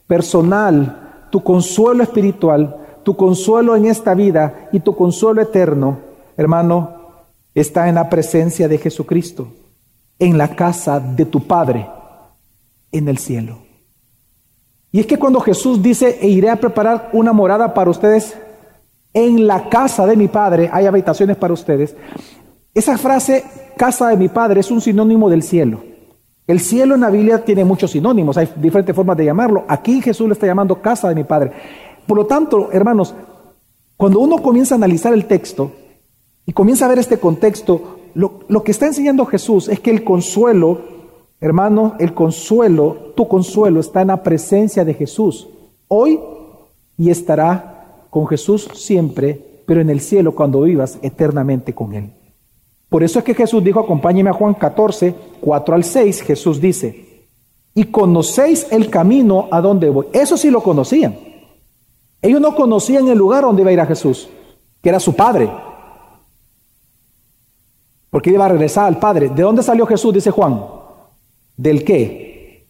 personal, 0.06 1.26
tu 1.28 1.42
consuelo 1.42 2.04
espiritual, 2.04 3.00
tu 3.02 3.16
consuelo 3.16 3.74
en 3.74 3.86
esta 3.86 4.14
vida 4.14 4.68
y 4.70 4.78
tu 4.78 4.94
consuelo 4.94 5.42
eterno, 5.42 5.98
hermano, 6.36 6.98
está 7.52 7.88
en 7.88 7.96
la 7.96 8.08
presencia 8.08 8.68
de 8.68 8.78
Jesucristo, 8.78 9.48
en 10.20 10.38
la 10.38 10.54
casa 10.54 11.00
de 11.00 11.24
tu 11.24 11.48
Padre, 11.48 11.88
en 12.92 13.08
el 13.08 13.18
cielo. 13.18 13.58
Y 14.92 15.00
es 15.00 15.06
que 15.06 15.18
cuando 15.18 15.40
Jesús 15.40 15.82
dice, 15.82 16.20
e 16.22 16.28
iré 16.28 16.48
a 16.48 16.60
preparar 16.60 17.10
una 17.12 17.32
morada 17.32 17.74
para 17.74 17.90
ustedes, 17.90 18.36
en 19.12 19.48
la 19.48 19.68
casa 19.68 20.06
de 20.06 20.16
mi 20.16 20.28
Padre 20.28 20.70
hay 20.72 20.86
habitaciones 20.86 21.36
para 21.36 21.54
ustedes, 21.54 21.96
esa 22.72 22.96
frase, 22.98 23.42
casa 23.76 24.10
de 24.10 24.16
mi 24.16 24.28
Padre, 24.28 24.60
es 24.60 24.70
un 24.70 24.80
sinónimo 24.80 25.28
del 25.28 25.42
cielo. 25.42 25.90
El 26.52 26.60
cielo 26.60 26.94
en 26.94 27.00
la 27.00 27.08
Biblia 27.08 27.42
tiene 27.42 27.64
muchos 27.64 27.92
sinónimos, 27.92 28.36
hay 28.36 28.46
diferentes 28.56 28.94
formas 28.94 29.16
de 29.16 29.24
llamarlo. 29.24 29.64
Aquí 29.66 30.02
Jesús 30.02 30.26
le 30.26 30.34
está 30.34 30.46
llamando 30.46 30.82
casa 30.82 31.08
de 31.08 31.14
mi 31.14 31.24
Padre. 31.24 31.50
Por 32.06 32.18
lo 32.18 32.26
tanto, 32.26 32.68
hermanos, 32.70 33.14
cuando 33.96 34.20
uno 34.20 34.36
comienza 34.36 34.74
a 34.74 34.76
analizar 34.76 35.14
el 35.14 35.24
texto 35.24 35.72
y 36.44 36.52
comienza 36.52 36.84
a 36.84 36.88
ver 36.88 36.98
este 36.98 37.18
contexto, 37.18 38.00
lo, 38.12 38.40
lo 38.48 38.62
que 38.62 38.70
está 38.70 38.86
enseñando 38.86 39.24
Jesús 39.24 39.68
es 39.68 39.80
que 39.80 39.90
el 39.90 40.04
consuelo 40.04 40.92
Hermano, 41.42 41.96
el 41.98 42.14
consuelo, 42.14 43.12
tu 43.16 43.26
consuelo 43.26 43.80
está 43.80 44.02
en 44.02 44.08
la 44.08 44.22
presencia 44.22 44.84
de 44.84 44.94
Jesús 44.94 45.48
hoy 45.88 46.20
y 46.96 47.10
estará 47.10 48.06
con 48.10 48.28
Jesús 48.28 48.68
siempre, 48.74 49.64
pero 49.66 49.80
en 49.80 49.90
el 49.90 50.00
cielo 50.00 50.36
cuando 50.36 50.60
vivas 50.60 51.00
eternamente 51.02 51.74
con 51.74 51.94
Él. 51.94 52.12
Por 52.92 53.02
eso 53.02 53.20
es 53.20 53.24
que 53.24 53.34
Jesús 53.34 53.64
dijo, 53.64 53.80
acompáñeme 53.80 54.28
a 54.28 54.34
Juan 54.34 54.52
14, 54.52 55.14
4 55.40 55.74
al 55.74 55.82
6, 55.82 56.20
Jesús 56.24 56.60
dice, 56.60 57.26
y 57.74 57.84
conocéis 57.84 58.66
el 58.70 58.90
camino 58.90 59.48
a 59.50 59.62
donde 59.62 59.88
voy. 59.88 60.08
Eso 60.12 60.36
sí 60.36 60.50
lo 60.50 60.62
conocían. 60.62 61.16
Ellos 62.20 62.38
no 62.38 62.54
conocían 62.54 63.08
el 63.08 63.16
lugar 63.16 63.44
donde 63.44 63.62
iba 63.62 63.70
a 63.70 63.72
ir 63.72 63.80
a 63.80 63.86
Jesús, 63.86 64.28
que 64.82 64.90
era 64.90 65.00
su 65.00 65.16
Padre. 65.16 65.50
Porque 68.10 68.28
iba 68.28 68.44
a 68.44 68.48
regresar 68.48 68.84
al 68.84 68.98
Padre. 68.98 69.30
¿De 69.30 69.42
dónde 69.42 69.62
salió 69.62 69.86
Jesús? 69.86 70.12
Dice 70.12 70.30
Juan. 70.30 70.62
¿Del 71.56 71.84
qué? 71.84 72.66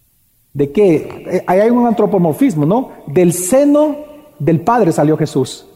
¿De 0.53 0.71
qué? 0.71 1.25
Eh, 1.33 1.45
ahí 1.49 1.59
hay 1.59 1.71
un 1.71 1.85
antropomorfismo, 1.85 2.65
¿no? 2.65 2.91
Del 3.09 3.33
seno 3.33 3.97
del 4.39 4.61
Padre 4.61 4.93
salió 4.93 5.17
Jesús. 5.17 5.67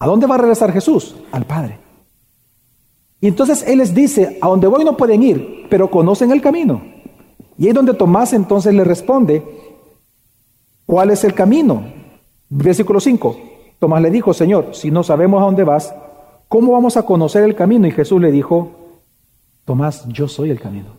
¿A 0.00 0.06
dónde 0.08 0.26
va 0.26 0.34
a 0.34 0.38
regresar 0.38 0.72
Jesús? 0.72 1.14
Al 1.30 1.44
Padre. 1.44 1.87
Y 3.20 3.28
entonces 3.28 3.64
Él 3.66 3.78
les 3.78 3.94
dice, 3.94 4.38
a 4.40 4.48
donde 4.48 4.66
voy 4.66 4.84
no 4.84 4.96
pueden 4.96 5.22
ir, 5.22 5.66
pero 5.68 5.90
conocen 5.90 6.30
el 6.30 6.40
camino. 6.40 6.80
Y 7.56 7.68
es 7.68 7.74
donde 7.74 7.94
Tomás 7.94 8.32
entonces 8.32 8.72
le 8.74 8.84
responde, 8.84 9.42
¿cuál 10.86 11.10
es 11.10 11.24
el 11.24 11.34
camino? 11.34 11.84
Versículo 12.48 13.00
5. 13.00 13.36
Tomás 13.78 14.02
le 14.02 14.10
dijo, 14.10 14.32
Señor, 14.32 14.74
si 14.74 14.90
no 14.90 15.02
sabemos 15.02 15.40
a 15.42 15.46
dónde 15.46 15.64
vas, 15.64 15.94
¿cómo 16.48 16.72
vamos 16.72 16.96
a 16.96 17.02
conocer 17.04 17.44
el 17.44 17.54
camino? 17.54 17.86
Y 17.86 17.92
Jesús 17.92 18.20
le 18.20 18.30
dijo, 18.30 18.70
Tomás, 19.64 20.06
yo 20.08 20.28
soy 20.28 20.50
el 20.50 20.60
camino 20.60 20.98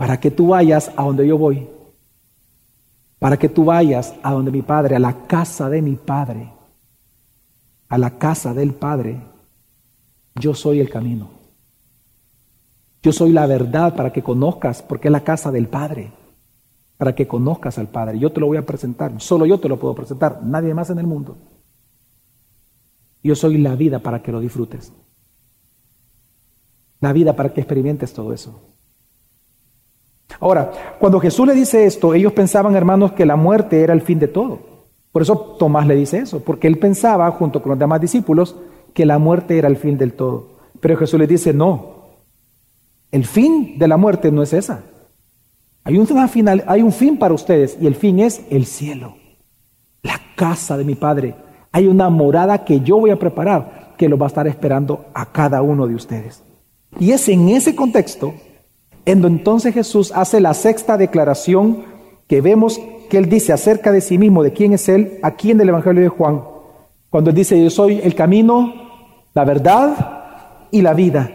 para 0.00 0.18
que 0.18 0.30
tú 0.30 0.46
vayas 0.46 0.90
a 0.96 1.02
donde 1.02 1.28
yo 1.28 1.36
voy, 1.36 1.68
para 3.18 3.36
que 3.36 3.50
tú 3.50 3.66
vayas 3.66 4.14
a 4.22 4.32
donde 4.32 4.50
mi 4.50 4.62
Padre, 4.62 4.96
a 4.96 4.98
la 4.98 5.26
casa 5.26 5.68
de 5.68 5.82
mi 5.82 5.96
Padre, 5.96 6.50
a 7.86 7.98
la 7.98 8.16
casa 8.16 8.54
del 8.54 8.72
Padre. 8.72 9.20
Yo 10.34 10.54
soy 10.54 10.80
el 10.80 10.88
camino. 10.88 11.30
Yo 13.02 13.12
soy 13.12 13.32
la 13.32 13.46
verdad 13.46 13.94
para 13.94 14.12
que 14.12 14.22
conozcas, 14.22 14.82
porque 14.82 15.08
es 15.08 15.12
la 15.12 15.24
casa 15.24 15.50
del 15.50 15.68
Padre, 15.68 16.12
para 16.98 17.14
que 17.14 17.26
conozcas 17.26 17.78
al 17.78 17.88
Padre. 17.88 18.18
Yo 18.18 18.30
te 18.30 18.40
lo 18.40 18.46
voy 18.46 18.58
a 18.58 18.66
presentar, 18.66 19.20
solo 19.20 19.46
yo 19.46 19.58
te 19.58 19.68
lo 19.68 19.78
puedo 19.78 19.94
presentar, 19.94 20.42
nadie 20.42 20.74
más 20.74 20.90
en 20.90 20.98
el 20.98 21.06
mundo. 21.06 21.36
Yo 23.22 23.34
soy 23.34 23.58
la 23.58 23.74
vida 23.74 23.98
para 23.98 24.22
que 24.22 24.32
lo 24.32 24.40
disfrutes. 24.40 24.92
La 27.00 27.12
vida 27.12 27.34
para 27.34 27.52
que 27.52 27.60
experimentes 27.60 28.12
todo 28.12 28.32
eso. 28.32 28.60
Ahora, 30.38 30.70
cuando 30.98 31.20
Jesús 31.20 31.46
le 31.46 31.54
dice 31.54 31.86
esto, 31.86 32.14
ellos 32.14 32.32
pensaban, 32.32 32.76
hermanos, 32.76 33.12
que 33.12 33.26
la 33.26 33.36
muerte 33.36 33.80
era 33.80 33.94
el 33.94 34.02
fin 34.02 34.18
de 34.18 34.28
todo. 34.28 34.60
Por 35.10 35.22
eso 35.22 35.56
Tomás 35.58 35.86
le 35.86 35.96
dice 35.96 36.18
eso, 36.18 36.40
porque 36.40 36.68
él 36.68 36.78
pensaba, 36.78 37.30
junto 37.32 37.62
con 37.62 37.70
los 37.70 37.78
demás 37.78 38.00
discípulos, 38.00 38.56
que 38.94 39.06
la 39.06 39.18
muerte 39.18 39.58
era 39.58 39.68
el 39.68 39.76
fin 39.76 39.98
del 39.98 40.14
todo. 40.14 40.58
Pero 40.80 40.96
Jesús 40.96 41.18
le 41.18 41.26
dice, 41.26 41.52
no, 41.52 42.08
el 43.10 43.24
fin 43.24 43.78
de 43.78 43.88
la 43.88 43.96
muerte 43.96 44.30
no 44.30 44.42
es 44.42 44.52
esa. 44.52 44.82
Hay 45.84 45.98
un, 45.98 46.06
final, 46.28 46.64
hay 46.66 46.82
un 46.82 46.92
fin 46.92 47.18
para 47.18 47.34
ustedes 47.34 47.76
y 47.80 47.86
el 47.86 47.94
fin 47.94 48.20
es 48.20 48.42
el 48.50 48.66
cielo, 48.66 49.16
la 50.02 50.20
casa 50.36 50.76
de 50.76 50.84
mi 50.84 50.94
Padre. 50.94 51.34
Hay 51.72 51.86
una 51.86 52.10
morada 52.10 52.64
que 52.64 52.80
yo 52.80 52.98
voy 52.98 53.10
a 53.10 53.18
preparar 53.18 53.94
que 53.96 54.08
lo 54.08 54.18
va 54.18 54.26
a 54.26 54.28
estar 54.28 54.46
esperando 54.46 55.06
a 55.14 55.32
cada 55.32 55.62
uno 55.62 55.86
de 55.86 55.94
ustedes. 55.94 56.42
Y 56.98 57.12
es 57.12 57.28
en 57.28 57.48
ese 57.48 57.74
contexto 57.74 58.34
entonces 59.04 59.74
Jesús 59.74 60.12
hace 60.14 60.40
la 60.40 60.54
sexta 60.54 60.96
declaración 60.96 61.84
que 62.26 62.40
vemos 62.40 62.80
que 63.08 63.18
él 63.18 63.28
dice 63.28 63.52
acerca 63.52 63.92
de 63.92 64.00
sí 64.00 64.18
mismo, 64.18 64.42
de 64.42 64.52
quién 64.52 64.72
es 64.72 64.88
él, 64.88 65.18
aquí 65.22 65.50
en 65.50 65.60
el 65.60 65.70
Evangelio 65.70 66.02
de 66.02 66.08
Juan, 66.08 66.42
cuando 67.10 67.32
dice, 67.32 67.62
yo 67.62 67.70
soy 67.70 68.00
el 68.02 68.14
camino, 68.14 68.72
la 69.34 69.44
verdad 69.44 70.68
y 70.70 70.80
la 70.80 70.94
vida. 70.94 71.30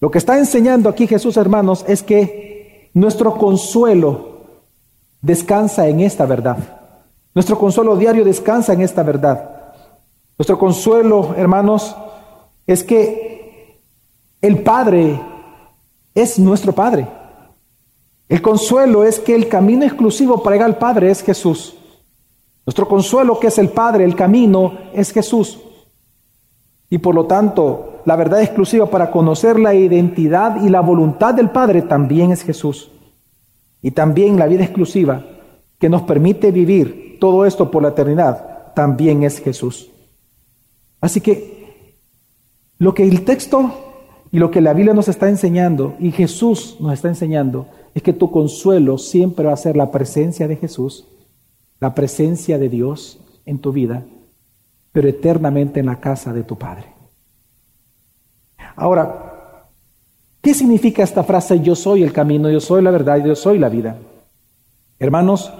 Lo 0.00 0.10
que 0.10 0.18
está 0.18 0.38
enseñando 0.38 0.88
aquí 0.88 1.06
Jesús, 1.06 1.36
hermanos, 1.36 1.84
es 1.88 2.02
que 2.02 2.90
nuestro 2.92 3.34
consuelo 3.36 4.42
descansa 5.22 5.88
en 5.88 6.00
esta 6.00 6.26
verdad. 6.26 6.58
Nuestro 7.34 7.58
consuelo 7.58 7.96
diario 7.96 8.24
descansa 8.24 8.74
en 8.74 8.82
esta 8.82 9.02
verdad. 9.02 9.50
Nuestro 10.36 10.58
consuelo, 10.58 11.34
hermanos, 11.36 11.96
es 12.66 12.84
que 12.84 13.80
el 14.42 14.62
Padre 14.62 15.20
es 16.14 16.38
nuestro 16.38 16.72
Padre. 16.72 17.08
El 18.28 18.42
consuelo 18.42 19.04
es 19.04 19.18
que 19.18 19.34
el 19.34 19.48
camino 19.48 19.84
exclusivo 19.84 20.42
para 20.42 20.56
llegar 20.56 20.68
al 20.68 20.78
Padre 20.78 21.10
es 21.10 21.22
Jesús. 21.22 21.77
Nuestro 22.68 22.86
consuelo 22.86 23.40
que 23.40 23.46
es 23.46 23.56
el 23.56 23.70
Padre, 23.70 24.04
el 24.04 24.14
camino 24.14 24.74
es 24.92 25.10
Jesús. 25.10 25.58
Y 26.90 26.98
por 26.98 27.14
lo 27.14 27.24
tanto, 27.24 28.02
la 28.04 28.14
verdad 28.14 28.42
exclusiva 28.42 28.90
para 28.90 29.10
conocer 29.10 29.58
la 29.58 29.74
identidad 29.74 30.62
y 30.62 30.68
la 30.68 30.82
voluntad 30.82 31.32
del 31.32 31.48
Padre 31.48 31.80
también 31.80 32.30
es 32.30 32.42
Jesús. 32.42 32.90
Y 33.80 33.92
también 33.92 34.38
la 34.38 34.46
vida 34.46 34.64
exclusiva 34.64 35.24
que 35.78 35.88
nos 35.88 36.02
permite 36.02 36.52
vivir 36.52 37.16
todo 37.18 37.46
esto 37.46 37.70
por 37.70 37.82
la 37.82 37.88
eternidad 37.88 38.74
también 38.74 39.22
es 39.22 39.40
Jesús. 39.40 39.88
Así 41.00 41.22
que 41.22 41.86
lo 42.76 42.92
que 42.92 43.04
el 43.04 43.24
texto 43.24 43.72
y 44.30 44.38
lo 44.38 44.50
que 44.50 44.60
la 44.60 44.74
Biblia 44.74 44.92
nos 44.92 45.08
está 45.08 45.30
enseñando 45.30 45.94
y 46.00 46.12
Jesús 46.12 46.76
nos 46.80 46.92
está 46.92 47.08
enseñando 47.08 47.66
es 47.94 48.02
que 48.02 48.12
tu 48.12 48.30
consuelo 48.30 48.98
siempre 48.98 49.46
va 49.46 49.54
a 49.54 49.56
ser 49.56 49.74
la 49.74 49.90
presencia 49.90 50.46
de 50.46 50.56
Jesús, 50.56 51.06
la 51.80 51.94
presencia 51.94 52.58
de 52.58 52.68
Dios 52.68 53.18
en 53.44 53.58
tu 53.58 53.72
vida, 53.72 54.04
pero 54.92 55.08
eternamente 55.08 55.80
en 55.80 55.86
la 55.86 56.00
casa 56.00 56.32
de 56.32 56.42
tu 56.42 56.58
Padre. 56.58 56.86
Ahora, 58.76 59.66
¿qué 60.40 60.54
significa 60.54 61.02
esta 61.02 61.24
frase 61.24 61.60
yo 61.60 61.74
soy 61.74 62.02
el 62.02 62.12
camino, 62.12 62.50
yo 62.50 62.60
soy 62.60 62.82
la 62.82 62.90
verdad, 62.90 63.24
yo 63.24 63.34
soy 63.34 63.58
la 63.58 63.68
vida? 63.68 63.96
Hermanos, 64.98 65.52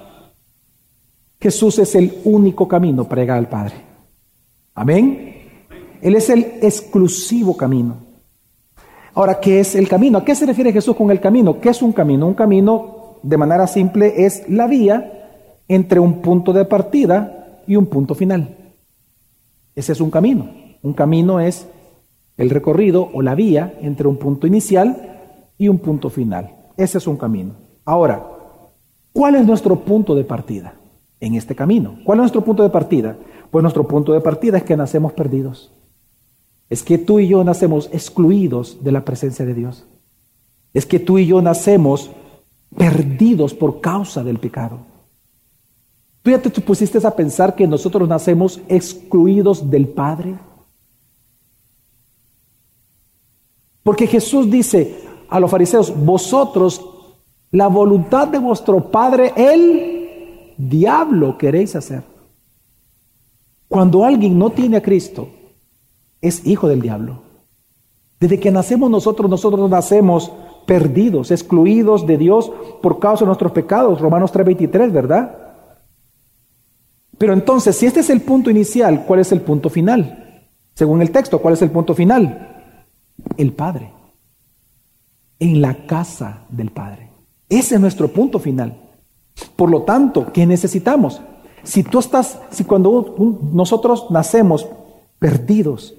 Jesús 1.41 1.79
es 1.79 1.95
el 1.95 2.21
único 2.25 2.67
camino 2.67 3.05
para 3.05 3.23
llegar 3.23 3.39
al 3.39 3.49
Padre. 3.49 3.75
Amén. 4.75 5.35
Él 6.01 6.15
es 6.17 6.31
el 6.31 6.59
exclusivo 6.63 7.57
camino. 7.57 7.97
Ahora, 9.15 9.41
¿qué 9.41 9.61
es 9.61 9.75
el 9.75 9.89
camino? 9.89 10.19
¿A 10.19 10.25
qué 10.25 10.35
se 10.35 10.47
refiere 10.47 10.73
Jesús 10.73 10.97
con 10.97 11.11
el 11.11 11.21
camino? 11.21 11.61
¿Qué 11.61 11.71
es 11.71 11.83
un 11.83 11.93
camino? 11.93 12.27
Un 12.27 12.35
camino, 12.35 13.19
de 13.23 13.37
manera 13.37 13.67
simple, 13.67 14.25
es 14.25 14.49
la 14.49 14.67
vía 14.67 15.18
entre 15.69 16.01
un 16.01 16.21
punto 16.23 16.53
de 16.53 16.65
partida 16.65 17.63
y 17.67 17.77
un 17.77 17.87
punto 17.87 18.15
final. 18.15 18.57
Ese 19.75 19.93
es 19.93 20.01
un 20.01 20.11
camino. 20.11 20.51
Un 20.83 20.95
camino 20.95 21.39
es 21.39 21.69
el 22.37 22.51
recorrido 22.51 23.11
o 23.13 23.23
la 23.23 23.35
vía 23.35 23.79
entre 23.83 24.09
un 24.09 24.17
punto 24.17 24.47
inicial 24.47 25.19
y 25.59 25.69
un 25.69 25.79
punto 25.79 26.09
final. 26.09 26.51
Ese 26.77 26.99
es 26.99 27.07
un 27.07 27.17
camino. 27.17 27.53
Ahora, 27.85 28.25
¿cuál 29.13 29.35
es 29.35 29.47
nuestro 29.47 29.81
punto 29.81 30.15
de 30.15 30.25
partida 30.25 30.75
en 31.21 31.35
este 31.35 31.55
camino? 31.55 31.99
¿Cuál 32.05 32.19
es 32.19 32.23
nuestro 32.23 32.45
punto 32.45 32.63
de 32.63 32.71
partida? 32.71 33.17
Pues 33.51 33.63
nuestro 33.63 33.87
punto 33.87 34.13
de 34.13 34.21
partida 34.21 34.59
es 34.59 34.63
que 34.63 34.77
nacemos 34.77 35.13
perdidos. 35.13 35.73
Es 36.71 36.83
que 36.83 36.99
tú 36.99 37.19
y 37.19 37.29
yo 37.29 37.43
nacemos 37.45 37.89
excluidos 37.93 38.85
de 38.85 38.93
la 38.93 39.05
presencia 39.05 39.45
de 39.45 39.55
Dios. 39.55 39.87
Es 40.75 40.87
que 40.87 40.99
tú 40.99 41.19
y 41.19 41.27
yo 41.27 41.41
nacemos 41.43 42.11
perdidos 42.77 43.55
por 43.55 43.81
causa 43.81 44.23
del 44.23 44.39
pecado. 44.39 44.79
¿Tú 46.29 46.33
ya 46.33 46.43
te 46.43 46.61
pusiste 46.61 46.99
a 47.07 47.17
pensar 47.17 47.55
que 47.55 47.67
nosotros 47.67 48.07
nacemos 48.07 48.61
excluidos 48.69 49.71
del 49.71 49.89
Padre? 49.89 50.37
Porque 53.83 54.07
Jesús 54.07 54.51
dice 54.51 55.05
a 55.31 55.41
los 55.41 55.51
fariseos, 55.51 55.91
vosotros, 56.05 56.85
la 57.51 57.69
voluntad 57.69 58.29
de 58.29 58.39
vuestro 58.41 58.91
Padre, 58.91 59.33
el 59.37 60.53
diablo 60.59 61.39
queréis 61.39 61.75
hacer. 61.75 62.03
Cuando 63.67 64.05
alguien 64.05 64.39
no 64.39 64.51
tiene 64.51 64.77
a 64.77 64.83
Cristo, 64.83 65.31
es 66.21 66.47
hijo 66.47 66.69
del 66.69 66.83
diablo. 66.83 67.23
Desde 68.21 68.39
que 68.39 68.51
nacemos 68.51 68.91
nosotros, 68.91 69.31
nosotros 69.31 69.71
nacemos 69.71 70.31
perdidos, 70.67 71.31
excluidos 71.31 72.07
de 72.07 72.19
Dios 72.19 72.53
por 72.83 72.99
causa 72.99 73.25
de 73.25 73.29
nuestros 73.29 73.53
pecados. 73.53 73.99
Romanos 73.99 74.31
3:23, 74.31 74.93
¿verdad? 74.93 75.48
Pero 77.19 77.33
entonces, 77.33 77.77
si 77.77 77.87
este 77.87 78.01
es 78.01 78.11
el 78.11 78.23
punto 78.23 78.49
inicial, 78.49 79.05
¿cuál 79.05 79.21
es 79.21 79.33
el 79.33 79.41
punto 79.41 79.69
final? 79.69 80.47
Según 80.75 81.03
el 81.03 81.11
texto, 81.11 81.41
¿cuál 81.41 81.55
es 81.55 81.63
el 81.63 81.71
punto 81.71 81.95
final? 81.95 82.75
El 83.37 83.53
Padre. 83.53 83.93
En 85.41 85.61
la 85.61 85.87
casa 85.87 86.45
del 86.49 86.71
Padre. 86.71 87.11
Ese 87.49 87.75
es 87.75 87.81
nuestro 87.81 88.09
punto 88.09 88.39
final. 88.39 88.81
Por 89.57 89.71
lo 89.71 89.83
tanto, 89.83 90.33
¿qué 90.33 90.47
necesitamos? 90.47 91.21
Si 91.65 91.83
tú 91.83 91.99
estás, 91.99 92.39
si 92.51 92.65
cuando 92.65 93.17
nosotros 93.53 94.07
nacemos 94.11 94.69
perdidos, 95.19 95.95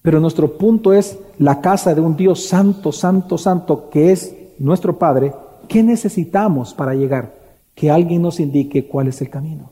pero 0.00 0.18
nuestro 0.18 0.56
punto 0.56 0.92
es 0.92 1.18
la 1.38 1.60
casa 1.60 1.94
de 1.94 2.00
un 2.00 2.16
Dios 2.16 2.46
santo, 2.46 2.90
santo, 2.90 3.38
santo, 3.38 3.90
que 3.90 4.12
es 4.12 4.34
nuestro 4.58 4.98
Padre. 4.98 5.32
¿Qué 5.68 5.82
necesitamos 5.82 6.74
para 6.74 6.94
llegar? 6.94 7.34
Que 7.74 7.90
alguien 7.90 8.22
nos 8.22 8.40
indique 8.40 8.86
cuál 8.86 9.08
es 9.08 9.20
el 9.20 9.30
camino. 9.30 9.71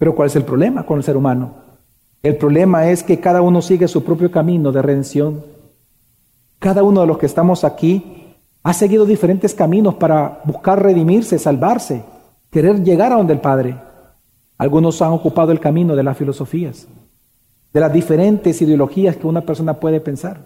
Pero 0.00 0.14
¿cuál 0.14 0.28
es 0.28 0.36
el 0.36 0.44
problema 0.44 0.86
con 0.86 0.96
el 0.96 1.04
ser 1.04 1.18
humano? 1.18 1.56
El 2.22 2.38
problema 2.38 2.88
es 2.88 3.02
que 3.02 3.20
cada 3.20 3.42
uno 3.42 3.60
sigue 3.60 3.86
su 3.86 4.02
propio 4.02 4.30
camino 4.30 4.72
de 4.72 4.80
redención. 4.80 5.44
Cada 6.58 6.82
uno 6.82 7.02
de 7.02 7.06
los 7.06 7.18
que 7.18 7.26
estamos 7.26 7.64
aquí 7.64 8.34
ha 8.62 8.72
seguido 8.72 9.04
diferentes 9.04 9.54
caminos 9.54 9.96
para 9.96 10.40
buscar 10.46 10.82
redimirse, 10.82 11.38
salvarse, 11.38 12.02
querer 12.50 12.82
llegar 12.82 13.12
a 13.12 13.16
donde 13.16 13.34
el 13.34 13.40
Padre. 13.40 13.76
Algunos 14.56 15.02
han 15.02 15.12
ocupado 15.12 15.52
el 15.52 15.60
camino 15.60 15.94
de 15.94 16.02
las 16.02 16.16
filosofías 16.16 16.88
de 17.74 17.80
las 17.80 17.92
diferentes 17.92 18.60
ideologías 18.62 19.16
que 19.16 19.26
una 19.26 19.42
persona 19.42 19.74
puede 19.74 20.00
pensar. 20.00 20.40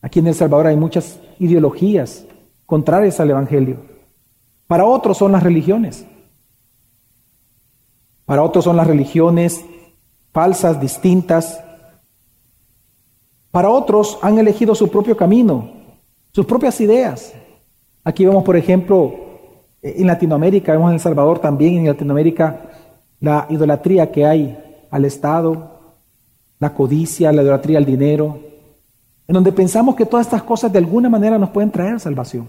Aquí 0.00 0.20
en 0.20 0.28
El 0.28 0.34
Salvador 0.34 0.68
hay 0.68 0.76
muchas 0.76 1.18
ideologías 1.40 2.24
contrarias 2.66 3.18
al 3.18 3.30
Evangelio. 3.30 3.78
Para 4.68 4.86
otros 4.86 5.18
son 5.18 5.32
las 5.32 5.42
religiones. 5.42 6.06
Para 8.30 8.44
otros 8.44 8.62
son 8.62 8.76
las 8.76 8.86
religiones 8.86 9.64
falsas, 10.32 10.80
distintas. 10.80 11.58
Para 13.50 13.70
otros 13.70 14.20
han 14.22 14.38
elegido 14.38 14.72
su 14.76 14.88
propio 14.88 15.16
camino, 15.16 15.68
sus 16.30 16.46
propias 16.46 16.80
ideas. 16.80 17.32
Aquí 18.04 18.24
vemos, 18.24 18.44
por 18.44 18.56
ejemplo, 18.56 19.12
en 19.82 20.06
Latinoamérica, 20.06 20.70
vemos 20.70 20.90
en 20.90 20.94
El 20.94 21.00
Salvador 21.00 21.40
también, 21.40 21.78
en 21.78 21.88
Latinoamérica, 21.88 22.70
la 23.18 23.48
idolatría 23.50 24.12
que 24.12 24.24
hay 24.24 24.56
al 24.92 25.04
Estado, 25.06 25.96
la 26.60 26.72
codicia, 26.72 27.32
la 27.32 27.42
idolatría 27.42 27.78
al 27.78 27.84
dinero, 27.84 28.38
en 29.26 29.34
donde 29.34 29.50
pensamos 29.50 29.96
que 29.96 30.06
todas 30.06 30.26
estas 30.28 30.44
cosas 30.44 30.70
de 30.70 30.78
alguna 30.78 31.08
manera 31.08 31.36
nos 31.36 31.50
pueden 31.50 31.72
traer 31.72 31.98
salvación. 31.98 32.46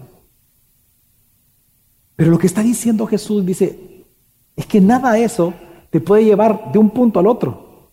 Pero 2.14 2.30
lo 2.30 2.38
que 2.38 2.46
está 2.46 2.62
diciendo 2.62 3.04
Jesús 3.04 3.44
dice, 3.44 4.04
es 4.54 4.64
que 4.64 4.80
nada 4.80 5.10
de 5.14 5.24
eso 5.24 5.52
te 5.92 6.00
puede 6.00 6.24
llevar 6.24 6.72
de 6.72 6.78
un 6.78 6.88
punto 6.88 7.20
al 7.20 7.26
otro. 7.26 7.90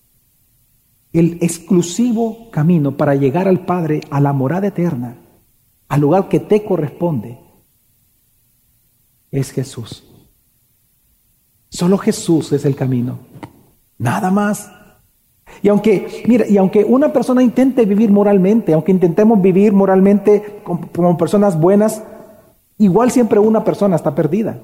El 1.11 1.37
exclusivo 1.41 2.49
camino 2.49 2.95
para 2.95 3.13
llegar 3.13 3.49
al 3.49 3.65
Padre, 3.65 3.99
a 4.09 4.21
la 4.21 4.31
morada 4.31 4.67
eterna, 4.67 5.17
al 5.89 5.99
lugar 5.99 6.29
que 6.29 6.39
te 6.39 6.63
corresponde, 6.63 7.37
es 9.31 9.51
Jesús. 9.51 10.05
Solo 11.67 11.97
Jesús 11.97 12.53
es 12.53 12.63
el 12.63 12.73
camino. 12.73 13.19
Nada 13.97 14.31
más. 14.31 14.71
Y 15.61 15.67
aunque, 15.67 16.23
mira, 16.25 16.47
y 16.47 16.55
aunque 16.55 16.85
una 16.85 17.11
persona 17.11 17.43
intente 17.43 17.83
vivir 17.83 18.11
moralmente, 18.11 18.71
aunque 18.71 18.93
intentemos 18.93 19.41
vivir 19.41 19.73
moralmente 19.73 20.61
como, 20.63 21.17
personas 21.17 21.59
buenas, 21.59 22.01
igual 22.77 23.11
siempre 23.11 23.39
una 23.39 23.65
persona 23.65 23.97
está 23.97 24.15
perdida. 24.15 24.57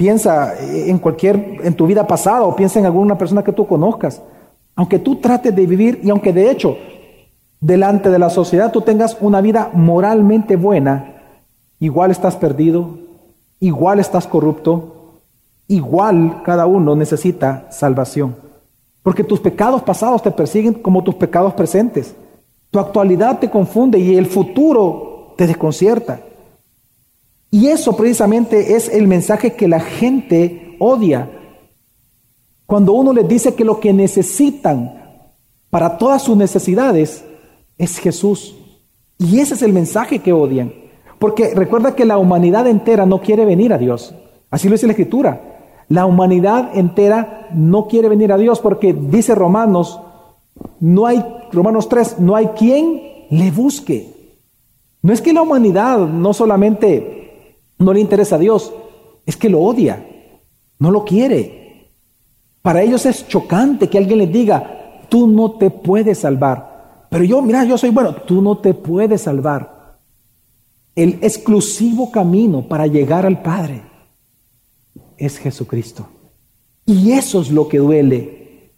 Piensa 0.00 0.54
en 0.58 0.98
cualquier, 0.98 1.58
en 1.62 1.74
tu 1.74 1.86
vida 1.86 2.06
pasada 2.06 2.44
o 2.44 2.56
piensa 2.56 2.78
en 2.78 2.86
alguna 2.86 3.18
persona 3.18 3.44
que 3.44 3.52
tú 3.52 3.66
conozcas. 3.66 4.22
Aunque 4.74 4.98
tú 4.98 5.16
trates 5.16 5.54
de 5.54 5.66
vivir 5.66 6.00
y 6.02 6.08
aunque 6.08 6.32
de 6.32 6.50
hecho 6.50 6.78
delante 7.60 8.08
de 8.08 8.18
la 8.18 8.30
sociedad 8.30 8.72
tú 8.72 8.80
tengas 8.80 9.18
una 9.20 9.42
vida 9.42 9.68
moralmente 9.74 10.56
buena, 10.56 11.16
igual 11.80 12.10
estás 12.10 12.34
perdido, 12.34 12.96
igual 13.58 14.00
estás 14.00 14.26
corrupto, 14.26 15.20
igual 15.68 16.40
cada 16.46 16.64
uno 16.64 16.96
necesita 16.96 17.66
salvación. 17.70 18.36
Porque 19.02 19.22
tus 19.22 19.38
pecados 19.38 19.82
pasados 19.82 20.22
te 20.22 20.30
persiguen 20.30 20.72
como 20.72 21.04
tus 21.04 21.16
pecados 21.16 21.52
presentes. 21.52 22.16
Tu 22.70 22.78
actualidad 22.78 23.38
te 23.38 23.50
confunde 23.50 23.98
y 23.98 24.16
el 24.16 24.24
futuro 24.24 25.34
te 25.36 25.46
desconcierta. 25.46 26.20
Y 27.50 27.66
eso 27.68 27.96
precisamente 27.96 28.76
es 28.76 28.88
el 28.88 29.08
mensaje 29.08 29.54
que 29.54 29.66
la 29.66 29.80
gente 29.80 30.76
odia. 30.78 31.30
Cuando 32.66 32.92
uno 32.92 33.12
les 33.12 33.26
dice 33.26 33.54
que 33.54 33.64
lo 33.64 33.80
que 33.80 33.92
necesitan 33.92 35.00
para 35.70 35.98
todas 35.98 36.22
sus 36.22 36.36
necesidades 36.36 37.24
es 37.76 37.98
Jesús. 37.98 38.54
Y 39.18 39.40
ese 39.40 39.54
es 39.54 39.62
el 39.62 39.72
mensaje 39.72 40.20
que 40.20 40.32
odian. 40.32 40.72
Porque 41.18 41.54
recuerda 41.54 41.94
que 41.94 42.04
la 42.04 42.18
humanidad 42.18 42.66
entera 42.66 43.04
no 43.04 43.20
quiere 43.20 43.44
venir 43.44 43.72
a 43.72 43.78
Dios. 43.78 44.14
Así 44.50 44.68
lo 44.68 44.74
dice 44.74 44.86
la 44.86 44.92
Escritura. 44.92 45.40
La 45.88 46.06
humanidad 46.06 46.70
entera 46.74 47.48
no 47.52 47.88
quiere 47.88 48.08
venir 48.08 48.32
a 48.32 48.38
Dios 48.38 48.60
porque 48.60 48.92
dice 48.92 49.34
Romanos, 49.34 50.00
no 50.78 51.06
hay, 51.06 51.24
Romanos 51.52 51.88
3, 51.88 52.20
no 52.20 52.36
hay 52.36 52.46
quien 52.48 53.26
le 53.30 53.50
busque. 53.50 54.08
No 55.02 55.12
es 55.12 55.20
que 55.20 55.32
la 55.32 55.42
humanidad 55.42 55.98
no 55.98 56.32
solamente 56.32 57.19
no 57.80 57.92
le 57.92 58.00
interesa 58.00 58.36
a 58.36 58.38
Dios, 58.38 58.72
es 59.26 59.36
que 59.36 59.48
lo 59.48 59.60
odia, 59.60 60.06
no 60.78 60.90
lo 60.90 61.04
quiere. 61.04 61.88
Para 62.62 62.82
ellos 62.82 63.06
es 63.06 63.26
chocante 63.26 63.88
que 63.88 63.98
alguien 63.98 64.18
les 64.18 64.32
diga, 64.32 65.06
tú 65.08 65.26
no 65.26 65.52
te 65.52 65.70
puedes 65.70 66.18
salvar. 66.18 67.06
Pero 67.10 67.24
yo, 67.24 67.40
mira, 67.42 67.64
yo 67.64 67.78
soy 67.78 67.90
bueno, 67.90 68.14
tú 68.14 68.42
no 68.42 68.58
te 68.58 68.74
puedes 68.74 69.22
salvar. 69.22 69.98
El 70.94 71.18
exclusivo 71.22 72.10
camino 72.10 72.68
para 72.68 72.86
llegar 72.86 73.24
al 73.24 73.40
Padre 73.42 73.82
es 75.16 75.38
Jesucristo. 75.38 76.06
Y 76.84 77.12
eso 77.12 77.40
es 77.40 77.50
lo 77.50 77.66
que 77.68 77.78
duele. 77.78 78.72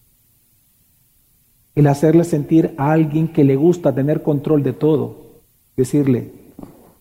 El 1.75 1.87
hacerle 1.89 2.23
sentir 2.23 2.75
a 2.77 2.93
alguien 2.93 3.29
que 3.29 3.43
le 3.43 3.57
gusta 3.57 3.95
tener 3.95 4.23
control 4.23 4.63
de 4.63 4.75
todo, 4.75 5.41
decirle, 5.77 6.31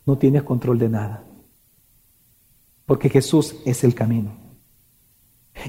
no 0.06 0.18
tienes 0.18 0.44
control 0.44 0.80
de 0.80 0.90
nada. 0.90 1.24
Porque 2.91 3.08
Jesús 3.08 3.56
es 3.63 3.86
el 3.86 3.95
camino. 3.95 4.32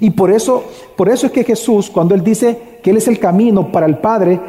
Y 0.01 0.11
por 0.11 0.33
eso, 0.33 0.65
por 0.97 1.09
eso 1.09 1.27
es 1.27 1.33
que 1.33 1.45
Jesús, 1.45 1.89
cuando 1.89 2.17
Él 2.17 2.25
dice 2.25 2.81
que 2.83 2.91
Él 2.91 2.97
es 2.97 3.07
el 3.07 3.21
camino 3.21 3.71
para 3.71 3.87
el 3.87 3.99
Padre 3.99 4.41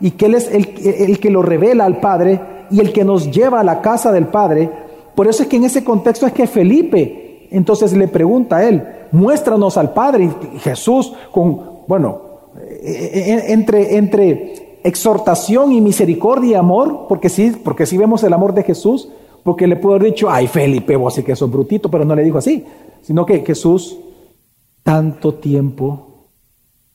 y 0.00 0.12
que 0.12 0.26
Él 0.26 0.36
es 0.36 0.48
el, 0.48 1.18
que 1.18 1.28
lo 1.28 1.42
revela 1.42 1.86
al 1.86 1.98
Padre 1.98 2.40
y 2.70 2.78
el 2.78 2.92
que 2.92 3.02
nos 3.02 3.32
lleva 3.32 3.58
a 3.58 3.64
la 3.64 3.80
casa 3.80 4.12
del 4.12 4.28
Padre, 4.28 4.70
por 5.16 5.26
eso 5.26 5.42
es 5.42 5.48
que 5.48 5.56
en 5.56 5.64
ese 5.64 5.82
contexto 5.82 6.24
es 6.24 6.32
que 6.32 6.46
Felipe 6.46 7.48
entonces 7.50 7.94
le 7.94 8.06
pregunta 8.06 8.58
a 8.58 8.68
él, 8.68 8.86
muéstranos 9.10 9.76
al 9.76 9.92
Padre. 9.92 10.30
Y 10.54 10.58
Jesús, 10.60 11.12
con, 11.32 11.80
bueno, 11.88 12.20
eh, 12.60 13.10
eh, 13.12 13.44
entre, 13.48 13.96
entre 13.96 14.78
exhortación 14.84 15.72
y 15.72 15.80
misericordia 15.80 16.50
y 16.50 16.54
amor, 16.54 17.06
porque 17.08 17.28
sí, 17.28 17.56
porque 17.64 17.86
sí 17.86 17.98
vemos 17.98 18.22
el 18.22 18.32
amor 18.32 18.54
de 18.54 18.62
Jesús, 18.62 19.08
porque 19.42 19.66
le 19.66 19.76
pudo 19.76 19.94
haber 19.94 20.12
dicho, 20.12 20.30
ay 20.30 20.46
Felipe, 20.46 20.96
vos 20.96 21.14
sí 21.14 21.22
que 21.22 21.36
sos 21.36 21.50
brutito, 21.50 21.90
pero 21.90 22.04
no 22.04 22.14
le 22.14 22.24
dijo 22.24 22.38
así. 22.38 22.64
sino 23.02 23.24
que 23.24 23.44
Jesús 23.44 23.96
tanto 24.82 25.34
tiempo 25.34 26.28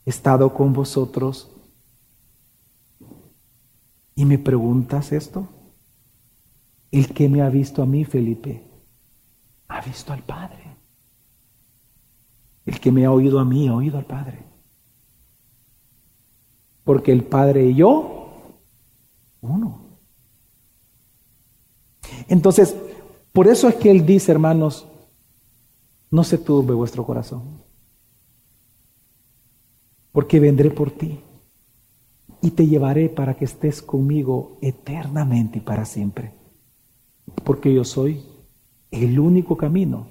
he 0.06 0.10
estado 0.10 0.54
con 0.54 0.74
vosotros 0.74 1.50
y 4.16 4.26
me 4.26 4.38
preguntas 4.38 5.12
esto. 5.12 5.48
El 6.92 7.14
que 7.14 7.28
me 7.28 7.42
ha 7.42 7.50
visto 7.50 7.82
a 7.82 7.86
mí, 7.86 8.06
Felipe, 8.06 8.64
ha 9.68 9.82
visto 9.82 10.14
al 10.14 10.24
Padre. 10.24 10.64
El 12.66 12.80
que 12.80 12.92
me 12.92 13.06
ha 13.06 13.12
oído 13.12 13.40
a 13.40 13.46
mí, 13.46 13.68
ha 13.68 13.76
oído 13.76 13.98
al 13.98 14.06
Padre. 14.06 14.44
Porque 16.84 17.12
el 17.12 17.24
Padre 17.24 17.66
y 17.66 17.76
yo, 17.76 18.54
uno. 19.42 19.85
Entonces, 22.28 22.76
por 23.32 23.48
eso 23.48 23.68
es 23.68 23.76
que 23.76 23.92
Él 23.92 24.06
dice, 24.06 24.32
hermanos, 24.32 24.88
no 26.10 26.24
se 26.24 26.38
turbe 26.38 26.74
vuestro 26.74 27.06
corazón, 27.06 27.44
porque 30.12 30.40
vendré 30.40 30.72
por 30.72 30.92
ti 30.92 31.20
y 32.42 32.52
te 32.52 32.68
llevaré 32.68 33.10
para 33.10 33.36
que 33.36 33.46
estés 33.46 33.82
conmigo 33.82 34.58
eternamente 34.62 35.58
y 35.58 35.62
para 35.62 35.86
siempre, 35.86 36.32
porque 37.44 37.74
yo 37.74 37.84
soy 37.84 38.24
el 38.92 39.20
único 39.20 39.58
camino 39.58 40.08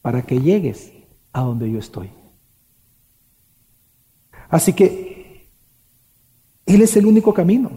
para 0.00 0.22
que 0.22 0.40
llegues 0.40 0.92
a 1.32 1.42
donde 1.42 1.70
yo 1.70 1.78
estoy. 1.78 2.10
Así 4.48 4.72
que 4.72 5.48
Él 6.64 6.80
es 6.80 6.96
el 6.96 7.06
único 7.06 7.34
camino. 7.34 7.70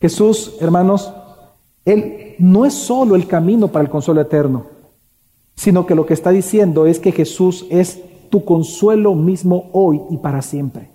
Jesús, 0.00 0.56
hermanos, 0.60 1.12
Él 1.84 2.34
no 2.38 2.64
es 2.64 2.74
solo 2.74 3.14
el 3.14 3.26
camino 3.26 3.68
para 3.68 3.84
el 3.84 3.90
consuelo 3.90 4.20
eterno, 4.20 4.66
sino 5.54 5.86
que 5.86 5.94
lo 5.94 6.06
que 6.06 6.14
está 6.14 6.30
diciendo 6.30 6.86
es 6.86 6.98
que 6.98 7.12
Jesús 7.12 7.66
es 7.70 8.00
tu 8.30 8.44
consuelo 8.44 9.14
mismo 9.14 9.70
hoy 9.72 10.00
y 10.10 10.16
para 10.18 10.42
siempre. 10.42 10.90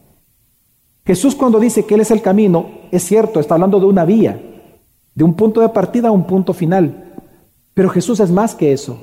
Jesús 1.06 1.36
cuando 1.36 1.60
dice 1.60 1.86
que 1.86 1.96
Él 1.96 2.02
es 2.02 2.12
el 2.12 2.22
camino, 2.22 2.68
es 2.92 3.04
cierto, 3.04 3.40
está 3.40 3.56
hablando 3.56 3.80
de 3.80 3.86
una 3.86 4.06
vía, 4.06 4.40
de 5.16 5.24
un 5.24 5.34
punto 5.34 5.62
de 5.62 5.70
partida 5.70 6.10
a 6.10 6.12
un 6.12 6.26
punto 6.26 6.54
final. 6.54 7.14
Pero 7.74 7.90
Jesús 7.90 8.20
es 8.20 8.32
más 8.32 8.56
que 8.56 8.74
eso. 8.74 9.02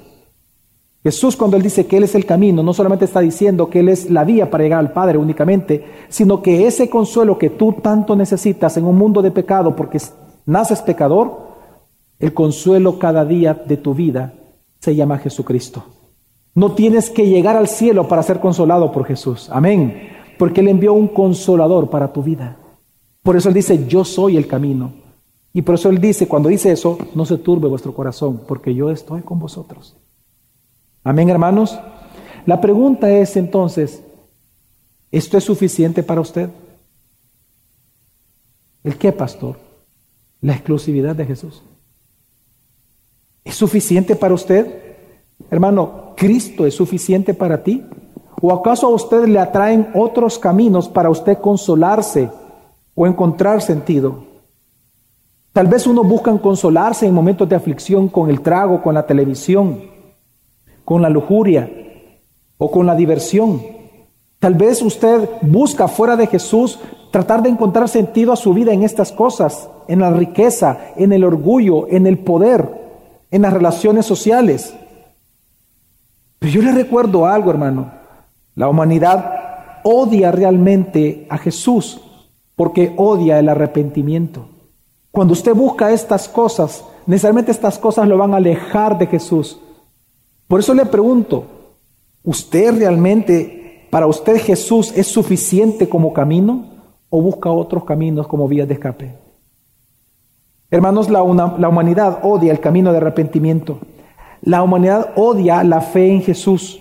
Jesús 1.03 1.37
cuando 1.37 1.57
Él 1.57 1.63
dice 1.63 1.87
que 1.87 1.97
Él 1.97 2.03
es 2.03 2.15
el 2.15 2.27
camino, 2.27 2.63
no 2.63 2.75
solamente 2.75 3.05
está 3.05 3.21
diciendo 3.21 3.71
que 3.71 3.81
Él 3.81 3.89
es 3.89 4.11
la 4.11 4.25
vía 4.25 4.51
para 4.51 4.65
llegar 4.65 4.81
al 4.81 4.93
Padre 4.93 5.19
únicamente, 5.19 5.85
sino 6.09 6.43
que 6.43 6.67
ese 6.67 6.91
consuelo 6.91 7.39
que 7.39 7.51
tú 7.51 7.75
tanto 7.75 8.17
necesitas 8.17 8.77
en 8.77 8.85
un 8.85 8.99
mundo 8.99 9.23
de 9.23 9.31
pecado 9.31 9.75
porque 9.77 10.01
naces 10.47 10.83
pecador, 10.83 11.46
el 12.19 12.33
consuelo 12.33 12.99
cada 12.99 13.25
día 13.25 13.55
de 13.55 13.77
tu 13.77 13.95
vida 13.95 14.35
se 14.81 14.95
llama 14.95 15.19
Jesucristo. 15.19 15.85
No 16.55 16.73
tienes 16.73 17.11
que 17.11 17.29
llegar 17.29 17.57
al 17.57 17.69
cielo 17.69 18.09
para 18.09 18.23
ser 18.23 18.41
consolado 18.41 18.91
por 18.91 19.05
Jesús. 19.05 19.51
Amén. 19.51 20.09
Porque 20.39 20.61
Él 20.63 20.69
envió 20.69 20.95
un 20.95 21.09
consolador 21.09 21.91
para 21.91 22.13
tu 22.13 22.23
vida. 22.23 22.57
Por 23.23 23.37
eso 23.37 23.49
Él 23.49 23.55
dice, 23.55 23.87
yo 23.87 24.05
soy 24.05 24.37
el 24.37 24.47
camino. 24.47 24.93
Y 25.53 25.63
por 25.63 25.75
eso 25.75 25.91
Él 25.91 26.01
dice, 26.01 26.29
cuando 26.29 26.49
dice 26.49 26.73
eso, 26.73 26.99
no 27.15 27.27
se 27.27 27.39
turbe 27.39 27.69
vuestro 27.69 27.95
corazón, 27.95 28.43
porque 28.47 28.75
yo 28.75 28.91
estoy 28.91 29.23
con 29.23 29.39
vosotros. 29.39 29.97
Amén, 31.05 31.29
hermanos. 31.29 31.79
La 32.47 32.61
pregunta 32.61 33.11
es 33.11 33.37
entonces, 33.37 34.03
¿esto 35.11 35.37
es 35.37 35.45
suficiente 35.45 36.03
para 36.03 36.21
usted? 36.21 36.49
¿El 38.85 38.97
qué, 38.97 39.13
pastor? 39.13 39.59
La 40.41 40.53
exclusividad 40.53 41.17
de 41.17 41.27
Jesús. 41.27 41.63
¿Es 43.47 43.55
suficiente 43.55 44.17
para 44.17 44.35
usted? 44.35 44.67
Hermano, 45.49 46.15
¿Cristo 46.17 46.67
es 46.67 46.75
suficiente 46.75 47.33
para 47.33 47.63
ti? 47.63 47.87
¿O 48.43 48.53
acaso 48.53 48.89
a 48.89 48.91
usted 48.91 49.27
le 49.29 49.39
atraen 49.39 49.89
otros 49.95 50.37
caminos 50.37 50.89
para 50.89 51.11
usted 51.11 51.39
consolarse 51.39 52.29
o 52.97 53.07
encontrar 53.07 53.63
sentido? 53.63 54.25
Tal 55.53 55.69
vez 55.69 55.87
uno 55.87 56.03
busca 56.03 56.37
consolarse 56.39 57.07
en 57.07 57.15
momentos 57.15 57.49
de 57.49 57.55
aflicción 57.55 58.09
con 58.09 58.29
el 58.31 58.41
trago, 58.41 58.83
con 58.83 58.95
la 58.95 59.07
televisión, 59.07 59.81
con 60.85 61.01
la 61.01 61.09
lujuria 61.09 61.71
o 62.59 62.69
con 62.69 62.85
la 62.85 62.97
diversión. 62.97 63.63
Tal 64.41 64.55
vez 64.55 64.83
usted 64.83 65.31
busca 65.43 65.87
fuera 65.87 66.17
de 66.17 66.27
Jesús 66.27 66.81
tratar 67.13 67.45
de 67.45 67.51
encontrar 67.51 67.89
sentido 67.89 68.33
a 68.33 68.37
su 68.37 68.53
vida 68.53 68.73
en 68.73 68.83
estas 68.83 69.13
cosas, 69.13 69.71
en 69.87 70.01
la 70.01 70.11
riqueza, 70.11 70.79
en 70.97 71.13
el 71.13 71.23
orgullo, 71.23 71.87
en 71.89 72.09
el 72.09 72.19
poder, 72.19 72.86
en 73.31 73.43
las 73.43 73.53
relaciones 73.53 74.07
sociales. 74.07 74.75
Pero 76.39 76.53
yo 76.53 76.63
le 76.63 76.73
recuerdo 76.73 77.27
algo, 77.27 77.51
hermano. 77.51 77.91
La 78.55 78.69
humanidad 78.69 79.81
odia 79.85 80.33
realmente 80.33 81.27
a 81.31 81.39
Jesús 81.39 82.01
porque 82.55 82.95
odia 82.97 83.39
el 83.39 83.49
arrepentimiento. 83.49 84.49
Cuando 85.11 85.33
usted 85.33 85.55
busca 85.55 85.93
estas 85.93 86.29
cosas, 86.29 86.85
necesariamente 87.07 87.51
estas 87.51 87.79
cosas 87.79 88.09
lo 88.09 88.19
van 88.19 88.35
a 88.35 88.39
alejar 88.39 88.99
de 88.99 89.07
Jesús. 89.07 89.61
Por 90.49 90.61
eso 90.61 90.75
le 90.75 90.87
pregunto, 90.87 91.45
¿usted 92.23 92.79
realmente, 92.79 93.87
para 93.91 94.07
usted 94.07 94.39
Jesús 94.41 94.93
es 94.97 95.07
suficiente 95.07 95.89
como 95.89 96.13
camino 96.13 96.67
o 97.11 97.21
busca 97.21 97.51
otros 97.51 97.85
caminos 97.85 98.27
como 98.27 98.49
vías 98.49 98.69
de 98.69 98.75
escape? 98.75 99.26
Hermanos, 100.71 101.09
la, 101.09 101.23
humanidad 101.23 102.21
odia 102.23 102.53
el 102.53 102.61
camino 102.61 102.91
de 102.91 102.99
arrepentimiento. 102.99 103.79
La 104.43 104.63
humanidad 104.63 105.13
odia 105.17 105.63
la 105.63 105.81
fe 105.81 106.11
en 106.11 106.23
Jesús. 106.23 106.81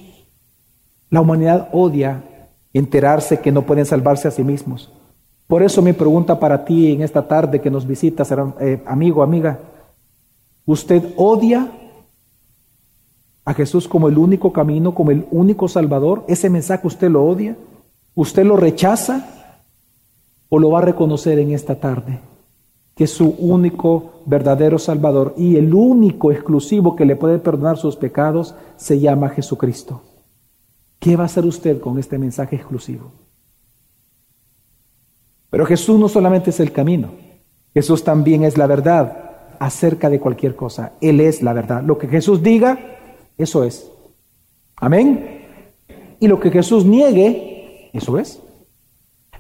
La 1.10 1.22
humanidad 1.22 1.70
odia 1.72 2.24
enterarse 2.74 3.40
que 3.40 3.52
no 3.52 3.62
pueden 3.62 3.86
salvarse 3.86 4.28
a 4.28 4.32
sí 4.32 4.44
mismos. 4.44 4.92
Por 5.48 5.62
eso 5.62 5.82
mi 5.82 5.94
pregunta 5.94 6.40
para 6.40 6.66
ti 6.66 6.92
en 6.92 7.04
esta 7.04 7.28
tarde 7.28 7.62
que 7.62 7.70
nos 7.70 7.86
visitas, 7.86 8.34
eh, 8.60 8.82
amigo, 8.88 9.22
amiga, 9.22 9.60
¿usted 10.66 11.14
odia 11.16 11.70
a 13.46 13.54
Jesús 13.54 13.88
como 13.88 14.10
el 14.10 14.18
único 14.18 14.52
camino, 14.52 14.96
como 14.96 15.12
el 15.12 15.28
único 15.30 15.68
Salvador? 15.68 16.26
¿Ese 16.28 16.50
mensaje 16.50 16.88
usted 16.88 17.10
lo 17.10 17.24
odia? 17.24 17.56
¿Usted 18.16 18.44
lo 18.44 18.58
rechaza? 18.58 19.30
¿O 20.50 20.58
lo 20.58 20.72
va 20.72 20.80
a 20.80 20.84
reconocer 20.84 21.38
en 21.38 21.52
esta 21.52 21.76
tarde? 21.76 22.20
Que 22.96 23.08
su 23.08 23.36
único 23.38 24.22
verdadero 24.26 24.80
Salvador 24.80 25.34
y 25.38 25.58
el 25.58 25.74
único 25.74 26.32
exclusivo 26.32 26.96
que 26.96 27.06
le 27.06 27.16
puede 27.16 27.40
perdonar 27.40 27.78
sus 27.78 27.96
pecados 27.96 28.56
se 28.78 29.00
llama 29.00 29.30
Jesucristo. 29.30 30.02
¿Qué 31.00 31.16
va 31.16 31.24
a 31.24 31.26
hacer 31.26 31.46
usted 31.46 31.80
con 31.80 32.00
este 32.00 32.18
mensaje 32.18 32.56
exclusivo? 32.56 33.12
Pero 35.50 35.66
Jesús 35.66 36.00
no 36.00 36.08
solamente 36.08 36.50
es 36.50 36.60
el 36.60 36.72
camino, 36.72 37.12
Jesús 37.74 38.04
también 38.04 38.44
es 38.44 38.58
la 38.58 38.68
verdad 38.68 39.26
acerca 39.60 40.10
de 40.10 40.20
cualquier 40.20 40.56
cosa. 40.56 40.94
Él 41.02 41.20
es 41.20 41.42
la 41.42 41.54
verdad. 41.54 41.84
Lo 41.84 41.98
que 41.98 42.08
Jesús 42.08 42.42
diga, 42.42 42.80
eso 43.38 43.64
es. 43.64 43.90
Amén. 44.78 45.46
Y 46.20 46.28
lo 46.28 46.40
que 46.40 46.52
Jesús 46.52 46.86
niegue, 46.86 47.90
eso 47.94 48.18
es. 48.18 48.42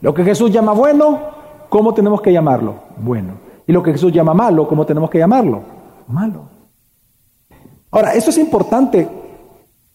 Lo 0.02 0.14
que 0.14 0.24
Jesús 0.24 0.52
llama 0.52 0.74
bueno, 0.74 1.20
¿cómo 1.70 1.94
tenemos 1.94 2.22
que 2.22 2.34
llamarlo? 2.34 2.76
Bueno. 2.98 3.45
Y 3.68 3.72
lo 3.72 3.82
que 3.82 3.92
Jesús 3.92 4.12
llama 4.12 4.34
malo, 4.34 4.68
¿cómo 4.68 4.86
tenemos 4.86 5.10
que 5.10 5.18
llamarlo? 5.18 5.64
Malo. 6.08 6.44
Ahora, 7.92 8.14
eso 8.14 8.30
es 8.30 8.38
importante, 8.38 9.08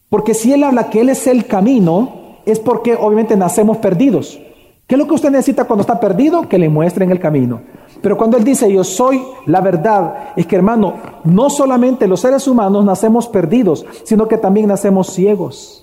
porque 0.08 0.34
si 0.34 0.52
Él 0.52 0.64
habla 0.64 0.88
que 0.90 1.00
Él 1.02 1.10
es 1.10 1.26
el 1.26 1.46
camino, 1.46 2.38
es 2.46 2.58
porque 2.58 2.94
obviamente 2.94 3.36
nacemos 3.36 3.76
perdidos. 3.76 4.40
¿Qué 4.86 4.96
es 4.96 4.98
lo 4.98 5.06
que 5.06 5.14
usted 5.14 5.30
necesita 5.30 5.66
cuando 5.66 5.82
está 5.82 6.00
perdido? 6.00 6.48
Que 6.48 6.58
le 6.58 6.68
muestren 6.68 7.12
el 7.12 7.20
camino. 7.20 7.60
Pero 8.02 8.16
cuando 8.16 8.36
Él 8.36 8.42
dice 8.44 8.72
yo 8.72 8.82
soy 8.82 9.22
la 9.46 9.60
verdad, 9.60 10.32
es 10.34 10.46
que 10.46 10.56
hermano, 10.56 10.94
no 11.24 11.48
solamente 11.48 12.08
los 12.08 12.20
seres 12.20 12.48
humanos 12.48 12.84
nacemos 12.84 13.28
perdidos, 13.28 13.86
sino 14.04 14.26
que 14.26 14.38
también 14.38 14.66
nacemos 14.66 15.12
ciegos. 15.12 15.79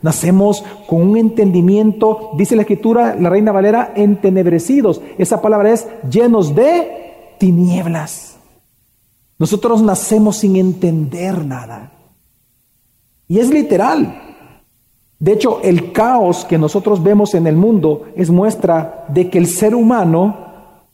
Nacemos 0.00 0.64
con 0.88 1.02
un 1.02 1.16
entendimiento, 1.16 2.30
dice 2.36 2.56
la 2.56 2.62
escritura, 2.62 3.14
la 3.14 3.28
reina 3.28 3.52
Valera, 3.52 3.92
entenebrecidos. 3.94 5.00
Esa 5.18 5.42
palabra 5.42 5.72
es 5.72 5.86
llenos 6.10 6.54
de 6.54 7.34
tinieblas. 7.38 8.36
Nosotros 9.38 9.82
nacemos 9.82 10.36
sin 10.36 10.56
entender 10.56 11.44
nada. 11.44 11.92
Y 13.28 13.38
es 13.38 13.50
literal. 13.50 14.32
De 15.18 15.32
hecho, 15.32 15.60
el 15.62 15.92
caos 15.92 16.44
que 16.44 16.58
nosotros 16.58 17.02
vemos 17.02 17.34
en 17.34 17.46
el 17.46 17.56
mundo 17.56 18.06
es 18.16 18.30
muestra 18.30 19.04
de 19.08 19.30
que 19.30 19.38
el 19.38 19.46
ser 19.46 19.74
humano 19.74 20.36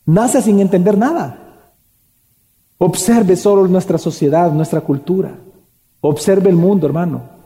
nace 0.04 0.42
sin 0.42 0.61
entender 0.61 0.98
nada. 0.98 1.38
Observe 2.78 3.37
solo 3.37 3.66
nuestra 3.68 3.98
sociedad, 3.98 4.52
nuestra 4.52 4.82
cultura. 4.82 5.34
Observe 6.00 6.50
el 6.50 6.56
mundo, 6.56 6.87
hermano. 6.87 7.38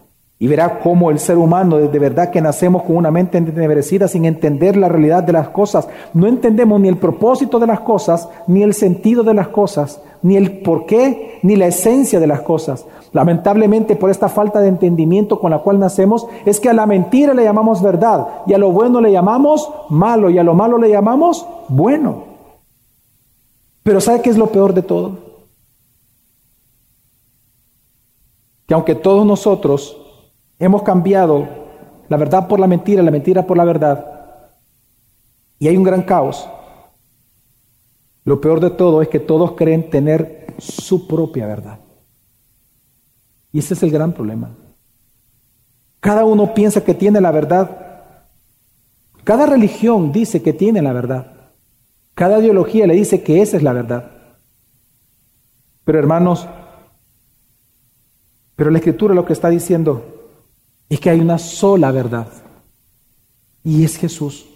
Y 0.42 0.48
verá 0.48 0.80
cómo 0.80 1.12
el 1.12 1.20
ser 1.20 1.38
humano, 1.38 1.76
de 1.78 1.98
verdad 2.00 2.30
que 2.32 2.40
nacemos 2.40 2.82
con 2.82 2.96
una 2.96 3.12
mente 3.12 3.38
entenebrecida 3.38 4.08
sin 4.08 4.24
entender 4.24 4.76
la 4.76 4.88
realidad 4.88 5.22
de 5.22 5.32
las 5.32 5.50
cosas. 5.50 5.88
No 6.14 6.26
entendemos 6.26 6.80
ni 6.80 6.88
el 6.88 6.96
propósito 6.96 7.60
de 7.60 7.68
las 7.68 7.78
cosas, 7.78 8.28
ni 8.48 8.64
el 8.64 8.74
sentido 8.74 9.22
de 9.22 9.34
las 9.34 9.46
cosas, 9.46 10.00
ni 10.20 10.36
el 10.36 10.58
porqué, 10.62 11.38
ni 11.44 11.54
la 11.54 11.68
esencia 11.68 12.18
de 12.18 12.26
las 12.26 12.40
cosas. 12.40 12.84
Lamentablemente 13.12 13.94
por 13.94 14.10
esta 14.10 14.28
falta 14.28 14.60
de 14.60 14.66
entendimiento 14.66 15.38
con 15.38 15.52
la 15.52 15.60
cual 15.60 15.78
nacemos, 15.78 16.26
es 16.44 16.58
que 16.58 16.70
a 16.70 16.74
la 16.74 16.86
mentira 16.86 17.34
le 17.34 17.44
llamamos 17.44 17.80
verdad, 17.80 18.26
y 18.44 18.52
a 18.52 18.58
lo 18.58 18.72
bueno 18.72 19.00
le 19.00 19.12
llamamos 19.12 19.70
malo, 19.90 20.28
y 20.28 20.38
a 20.38 20.42
lo 20.42 20.54
malo 20.54 20.76
le 20.76 20.90
llamamos 20.90 21.46
bueno. 21.68 22.24
Pero 23.84 24.00
¿sabe 24.00 24.22
qué 24.22 24.30
es 24.30 24.36
lo 24.36 24.48
peor 24.48 24.74
de 24.74 24.82
todo? 24.82 25.18
Que 28.66 28.74
aunque 28.74 28.96
todos 28.96 29.24
nosotros 29.24 30.01
Hemos 30.62 30.84
cambiado 30.84 31.48
la 32.08 32.16
verdad 32.16 32.46
por 32.46 32.60
la 32.60 32.68
mentira, 32.68 33.02
la 33.02 33.10
mentira 33.10 33.44
por 33.44 33.56
la 33.56 33.64
verdad. 33.64 34.52
Y 35.58 35.66
hay 35.66 35.76
un 35.76 35.82
gran 35.82 36.02
caos. 36.02 36.48
Lo 38.24 38.40
peor 38.40 38.60
de 38.60 38.70
todo 38.70 39.02
es 39.02 39.08
que 39.08 39.18
todos 39.18 39.56
creen 39.56 39.90
tener 39.90 40.54
su 40.58 41.08
propia 41.08 41.48
verdad. 41.48 41.80
Y 43.50 43.58
ese 43.58 43.74
es 43.74 43.82
el 43.82 43.90
gran 43.90 44.12
problema. 44.12 44.50
Cada 45.98 46.24
uno 46.24 46.54
piensa 46.54 46.84
que 46.84 46.94
tiene 46.94 47.20
la 47.20 47.32
verdad. 47.32 48.04
Cada 49.24 49.46
religión 49.46 50.12
dice 50.12 50.42
que 50.42 50.52
tiene 50.52 50.80
la 50.80 50.92
verdad. 50.92 51.50
Cada 52.14 52.38
ideología 52.38 52.86
le 52.86 52.94
dice 52.94 53.24
que 53.24 53.42
esa 53.42 53.56
es 53.56 53.64
la 53.64 53.72
verdad. 53.72 54.12
Pero 55.82 55.98
hermanos, 55.98 56.46
pero 58.54 58.70
la 58.70 58.78
escritura 58.78 59.12
lo 59.12 59.24
que 59.24 59.32
está 59.32 59.48
diciendo 59.48 60.21
es 60.94 61.00
que 61.00 61.10
hay 61.10 61.20
una 61.20 61.38
sola 61.38 61.90
verdad 61.90 62.28
y 63.64 63.84
es 63.84 63.96
Jesús. 63.96 64.46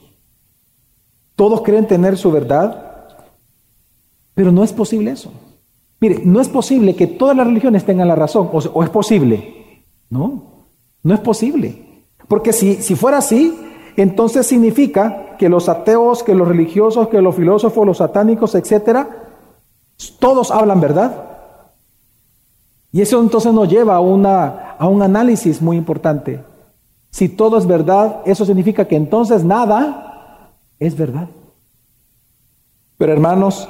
Todos 1.35 1.63
creen 1.63 1.87
tener 1.87 2.17
su 2.17 2.31
verdad, 2.31 3.17
pero 4.35 4.53
no 4.53 4.65
es 4.65 4.73
posible 4.73 5.13
eso. 5.13 5.33
Mire, 6.01 6.21
no 6.25 6.41
es 6.41 6.49
posible 6.49 6.95
que 6.95 7.07
todas 7.07 7.37
las 7.37 7.47
religiones 7.47 7.85
tengan 7.85 8.09
la 8.09 8.15
razón, 8.15 8.51
o, 8.53 8.83
es 8.83 8.91
posible. 8.91 9.83
No, 10.11 10.67
no 11.03 11.15
es 11.15 11.21
posible. 11.21 12.05
Porque 12.29 12.53
si, 12.53 12.83
si 12.83 12.95
fuera 12.95 13.19
así, 13.19 13.57
entonces 13.97 14.47
significa 14.47 15.37
que 15.39 15.49
los 15.49 15.69
ateos, 15.69 16.23
que 16.23 16.35
los 16.35 16.49
religiosos, 16.49 17.09
que 17.09 17.23
los 17.23 17.35
filósofos, 17.35 17.87
los 17.87 17.99
satánicos, 17.99 18.55
etcétera, 18.55 19.09
todos 20.19 20.51
hablan 20.51 20.81
verdad. 20.81 21.26
Y 22.97 23.03
eso 23.03 23.21
entonces 23.21 23.53
nos 23.53 23.69
lleva 23.69 23.97
a, 23.97 24.01
una, 24.01 24.71
a 24.79 24.89
un 24.89 25.03
análisis 25.03 25.61
muy 25.61 25.77
importante. 25.77 26.43
Si 27.11 27.29
todo 27.29 27.59
es 27.59 27.67
verdad, 27.67 28.23
eso 28.25 28.47
significa 28.47 28.89
que 28.89 28.97
entonces 28.97 29.45
nada 29.45 30.55
es 30.79 30.97
verdad. 30.97 31.29
Pero 32.97 33.13
hermanos, 33.13 33.69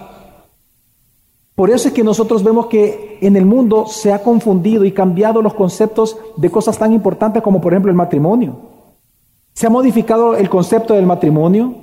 por 1.57 1.71
eso 1.71 1.89
es 1.89 1.95
que 1.95 2.05
nosotros 2.05 2.45
vemos 2.45 2.67
que 2.67 3.19
en 3.21 3.35
el 3.35 3.45
mundo 3.45 3.87
se 3.89 4.13
ha 4.13 4.23
confundido 4.23 4.85
y 4.85 4.93
cambiado 4.93 5.43
los 5.43 5.55
conceptos 5.55 6.17
de 6.37 6.49
cosas 6.49 6.79
tan 6.79 6.93
importantes 6.93 7.43
como 7.43 7.61
por 7.61 7.73
ejemplo 7.73 7.91
el 7.91 7.97
matrimonio. 7.97 8.55
Se 9.55 9.67
ha 9.67 9.71
modificado 9.71 10.37
el 10.37 10.49
concepto 10.49 10.95
del 10.95 11.05
matrimonio. 11.05 11.75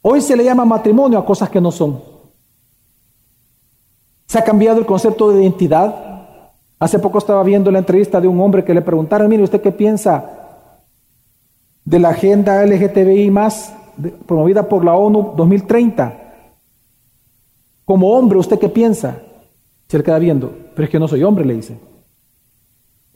Hoy 0.00 0.22
se 0.22 0.34
le 0.34 0.44
llama 0.44 0.64
matrimonio 0.64 1.18
a 1.18 1.26
cosas 1.26 1.50
que 1.50 1.60
no 1.60 1.70
son. 1.70 2.00
Se 4.26 4.38
ha 4.38 4.42
cambiado 4.42 4.78
el 4.78 4.86
concepto 4.86 5.32
de 5.32 5.42
identidad. 5.42 6.11
Hace 6.82 6.98
poco 6.98 7.18
estaba 7.18 7.44
viendo 7.44 7.70
la 7.70 7.78
entrevista 7.78 8.20
de 8.20 8.26
un 8.26 8.40
hombre 8.40 8.64
que 8.64 8.74
le 8.74 8.82
preguntaron, 8.82 9.28
mire, 9.28 9.44
¿usted 9.44 9.60
qué 9.60 9.70
piensa 9.70 10.68
de 11.84 12.00
la 12.00 12.08
agenda 12.08 12.66
LGTBI 12.66 13.30
más 13.30 13.72
promovida 14.26 14.68
por 14.68 14.84
la 14.84 14.92
ONU 14.96 15.34
2030? 15.36 16.34
Como 17.84 18.10
hombre, 18.10 18.36
¿usted 18.36 18.58
qué 18.58 18.68
piensa? 18.68 19.16
Se 19.86 19.96
le 19.96 20.02
queda 20.02 20.18
viendo, 20.18 20.52
pero 20.74 20.86
es 20.86 20.90
que 20.90 20.98
no 20.98 21.06
soy 21.06 21.22
hombre, 21.22 21.44
le 21.44 21.54
dice. 21.54 21.78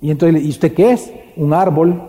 Y 0.00 0.12
entonces, 0.12 0.44
¿y 0.44 0.48
usted 0.48 0.72
qué 0.72 0.92
es? 0.92 1.12
Un 1.34 1.52
árbol. 1.52 2.00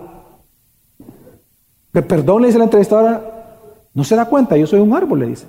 Pero 1.92 2.08
perdón, 2.08 2.44
le 2.44 2.50
dice 2.50 2.60
la 2.60 2.66
entrevistadora, 2.66 3.64
no 3.96 4.04
se 4.04 4.16
da 4.16 4.26
cuenta, 4.26 4.58
yo 4.58 4.68
soy 4.68 4.80
un 4.80 4.94
árbol, 4.96 5.22
le 5.22 5.26
dice. 5.30 5.48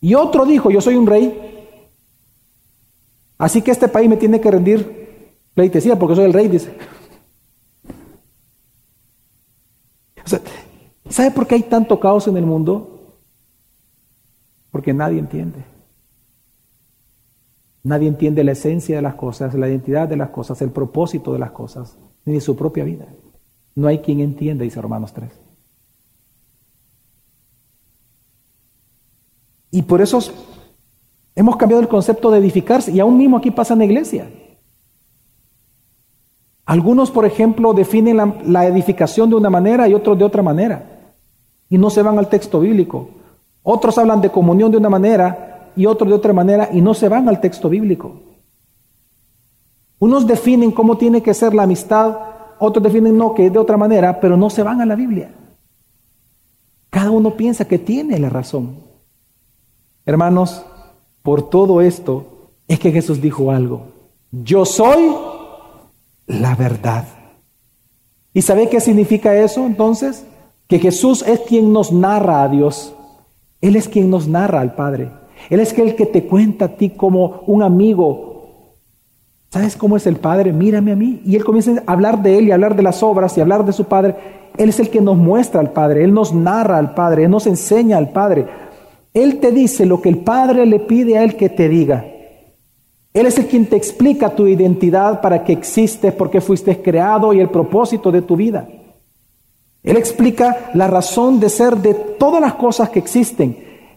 Y 0.00 0.14
otro 0.14 0.46
dijo, 0.46 0.70
yo 0.70 0.80
soy 0.80 0.94
un 0.94 1.06
rey. 1.06 1.52
Así 3.38 3.62
que 3.62 3.70
este 3.70 3.88
país 3.88 4.08
me 4.08 4.16
tiene 4.16 4.40
que 4.40 4.50
rendir 4.50 5.34
pleitesía 5.54 5.98
porque 5.98 6.16
soy 6.16 6.24
el 6.24 6.32
rey, 6.32 6.48
dice. 6.48 6.76
¿Sabe 11.08 11.30
por 11.30 11.46
qué 11.46 11.56
hay 11.56 11.62
tanto 11.62 12.00
caos 12.00 12.26
en 12.28 12.36
el 12.36 12.44
mundo? 12.46 13.14
Porque 14.70 14.92
nadie 14.92 15.18
entiende. 15.18 15.64
Nadie 17.82 18.08
entiende 18.08 18.42
la 18.42 18.52
esencia 18.52 18.96
de 18.96 19.02
las 19.02 19.14
cosas, 19.14 19.54
la 19.54 19.68
identidad 19.68 20.08
de 20.08 20.16
las 20.16 20.30
cosas, 20.30 20.60
el 20.60 20.70
propósito 20.70 21.32
de 21.32 21.38
las 21.38 21.52
cosas, 21.52 21.96
ni 22.24 22.34
de 22.34 22.40
su 22.40 22.56
propia 22.56 22.84
vida. 22.84 23.06
No 23.76 23.86
hay 23.86 24.00
quien 24.00 24.20
entienda, 24.20 24.64
dice 24.64 24.82
Romanos 24.82 25.12
3. 25.12 25.30
Y 29.70 29.82
por 29.82 30.00
eso 30.00 30.20
Hemos 31.36 31.56
cambiado 31.58 31.82
el 31.82 31.88
concepto 31.88 32.30
de 32.30 32.38
edificarse 32.38 32.90
y 32.90 32.98
aún 32.98 33.18
mismo 33.18 33.36
aquí 33.36 33.50
pasa 33.50 33.74
en 33.74 33.80
la 33.80 33.84
iglesia. 33.84 34.30
Algunos, 36.64 37.10
por 37.10 37.26
ejemplo, 37.26 37.74
definen 37.74 38.34
la, 38.46 38.66
edificación 38.66 39.28
de 39.28 39.36
una 39.36 39.50
manera 39.50 39.86
y 39.86 39.94
otros 39.94 40.18
de 40.18 40.24
otra 40.24 40.42
manera. 40.42 41.12
Y 41.68 41.76
no 41.76 41.90
se 41.90 42.02
van 42.02 42.18
al 42.18 42.28
texto 42.28 42.58
bíblico. 42.58 43.10
Otros 43.62 43.98
hablan 43.98 44.22
de 44.22 44.30
comunión 44.30 44.70
de 44.70 44.78
una 44.78 44.88
manera 44.88 45.72
y 45.76 45.84
otros 45.84 46.08
de 46.08 46.14
otra 46.16 46.32
manera 46.32 46.70
y 46.72 46.80
no 46.80 46.94
se 46.94 47.08
van 47.08 47.28
al 47.28 47.40
texto 47.40 47.68
bíblico. 47.68 48.12
Unos 49.98 50.26
definen 50.26 50.72
cómo 50.72 50.96
tiene 50.96 51.22
que 51.22 51.34
ser 51.34 51.54
la 51.54 51.64
amistad, 51.64 52.16
otros 52.58 52.82
definen 52.82 53.16
no, 53.16 53.34
que 53.34 53.46
es 53.46 53.52
de 53.52 53.58
otra 53.58 53.76
manera, 53.76 54.20
pero 54.20 54.36
no 54.36 54.48
se 54.48 54.62
van 54.62 54.80
a 54.80 54.86
la 54.86 54.94
Biblia. 54.94 55.34
Cada 56.88 57.10
uno 57.10 57.36
piensa 57.36 57.66
que 57.66 57.78
tiene 57.78 58.18
la 58.18 58.30
razón. 58.30 58.76
Hermanos, 60.04 60.64
por 61.26 61.50
todo 61.50 61.80
esto 61.80 62.52
es 62.68 62.78
que 62.78 62.92
Jesús 62.92 63.20
dijo 63.20 63.50
algo. 63.50 63.88
Yo 64.30 64.64
soy 64.64 65.12
la 66.28 66.54
verdad. 66.54 67.04
¿Y 68.32 68.42
sabe 68.42 68.68
qué 68.68 68.78
significa 68.78 69.34
eso 69.34 69.66
entonces? 69.66 70.24
Que 70.68 70.78
Jesús 70.78 71.24
es 71.26 71.40
quien 71.40 71.72
nos 71.72 71.90
narra 71.90 72.44
a 72.44 72.48
Dios. 72.48 72.94
Él 73.60 73.74
es 73.74 73.88
quien 73.88 74.08
nos 74.08 74.28
narra 74.28 74.60
al 74.60 74.76
Padre. 74.76 75.10
Él 75.50 75.58
es 75.58 75.76
el 75.76 75.96
que 75.96 76.06
te 76.06 76.28
cuenta 76.28 76.66
a 76.66 76.76
ti 76.76 76.90
como 76.90 77.42
un 77.48 77.64
amigo. 77.64 78.76
¿Sabes 79.50 79.76
cómo 79.76 79.96
es 79.96 80.06
el 80.06 80.18
Padre? 80.18 80.52
Mírame 80.52 80.92
a 80.92 80.96
mí. 80.96 81.22
Y 81.24 81.34
Él 81.34 81.44
comienza 81.44 81.72
a 81.88 81.92
hablar 81.92 82.22
de 82.22 82.38
Él 82.38 82.46
y 82.46 82.52
hablar 82.52 82.76
de 82.76 82.84
las 82.84 83.02
obras 83.02 83.36
y 83.36 83.40
hablar 83.40 83.64
de 83.64 83.72
su 83.72 83.86
Padre. 83.86 84.14
Él 84.56 84.68
es 84.68 84.78
el 84.78 84.90
que 84.90 85.00
nos 85.00 85.16
muestra 85.16 85.60
al 85.60 85.72
Padre. 85.72 86.04
Él 86.04 86.14
nos 86.14 86.32
narra 86.32 86.78
al 86.78 86.94
Padre. 86.94 87.24
Él 87.24 87.32
nos 87.32 87.48
enseña 87.48 87.98
al 87.98 88.10
Padre. 88.10 88.46
Él 89.16 89.38
te 89.38 89.50
dice 89.50 89.86
lo 89.86 90.02
que 90.02 90.10
el 90.10 90.18
Padre 90.18 90.66
le 90.66 90.78
pide 90.78 91.16
a 91.16 91.24
Él 91.24 91.36
que 91.36 91.48
te 91.48 91.70
diga. 91.70 92.04
Él 93.14 93.24
es 93.24 93.38
el 93.38 93.46
quien 93.46 93.64
te 93.64 93.74
explica 93.74 94.34
tu 94.34 94.46
identidad 94.46 95.22
para 95.22 95.42
que 95.42 95.54
existes, 95.54 96.12
por 96.12 96.28
qué 96.28 96.42
fuiste 96.42 96.82
creado 96.82 97.32
y 97.32 97.40
el 97.40 97.48
propósito 97.48 98.12
de 98.12 98.20
tu 98.20 98.36
vida. 98.36 98.68
Él 99.82 99.96
explica 99.96 100.70
la 100.74 100.86
razón 100.86 101.40
de 101.40 101.48
ser 101.48 101.78
de 101.78 101.94
todas 101.94 102.42
las 102.42 102.54
cosas 102.56 102.90
que 102.90 102.98
existen. 102.98 103.56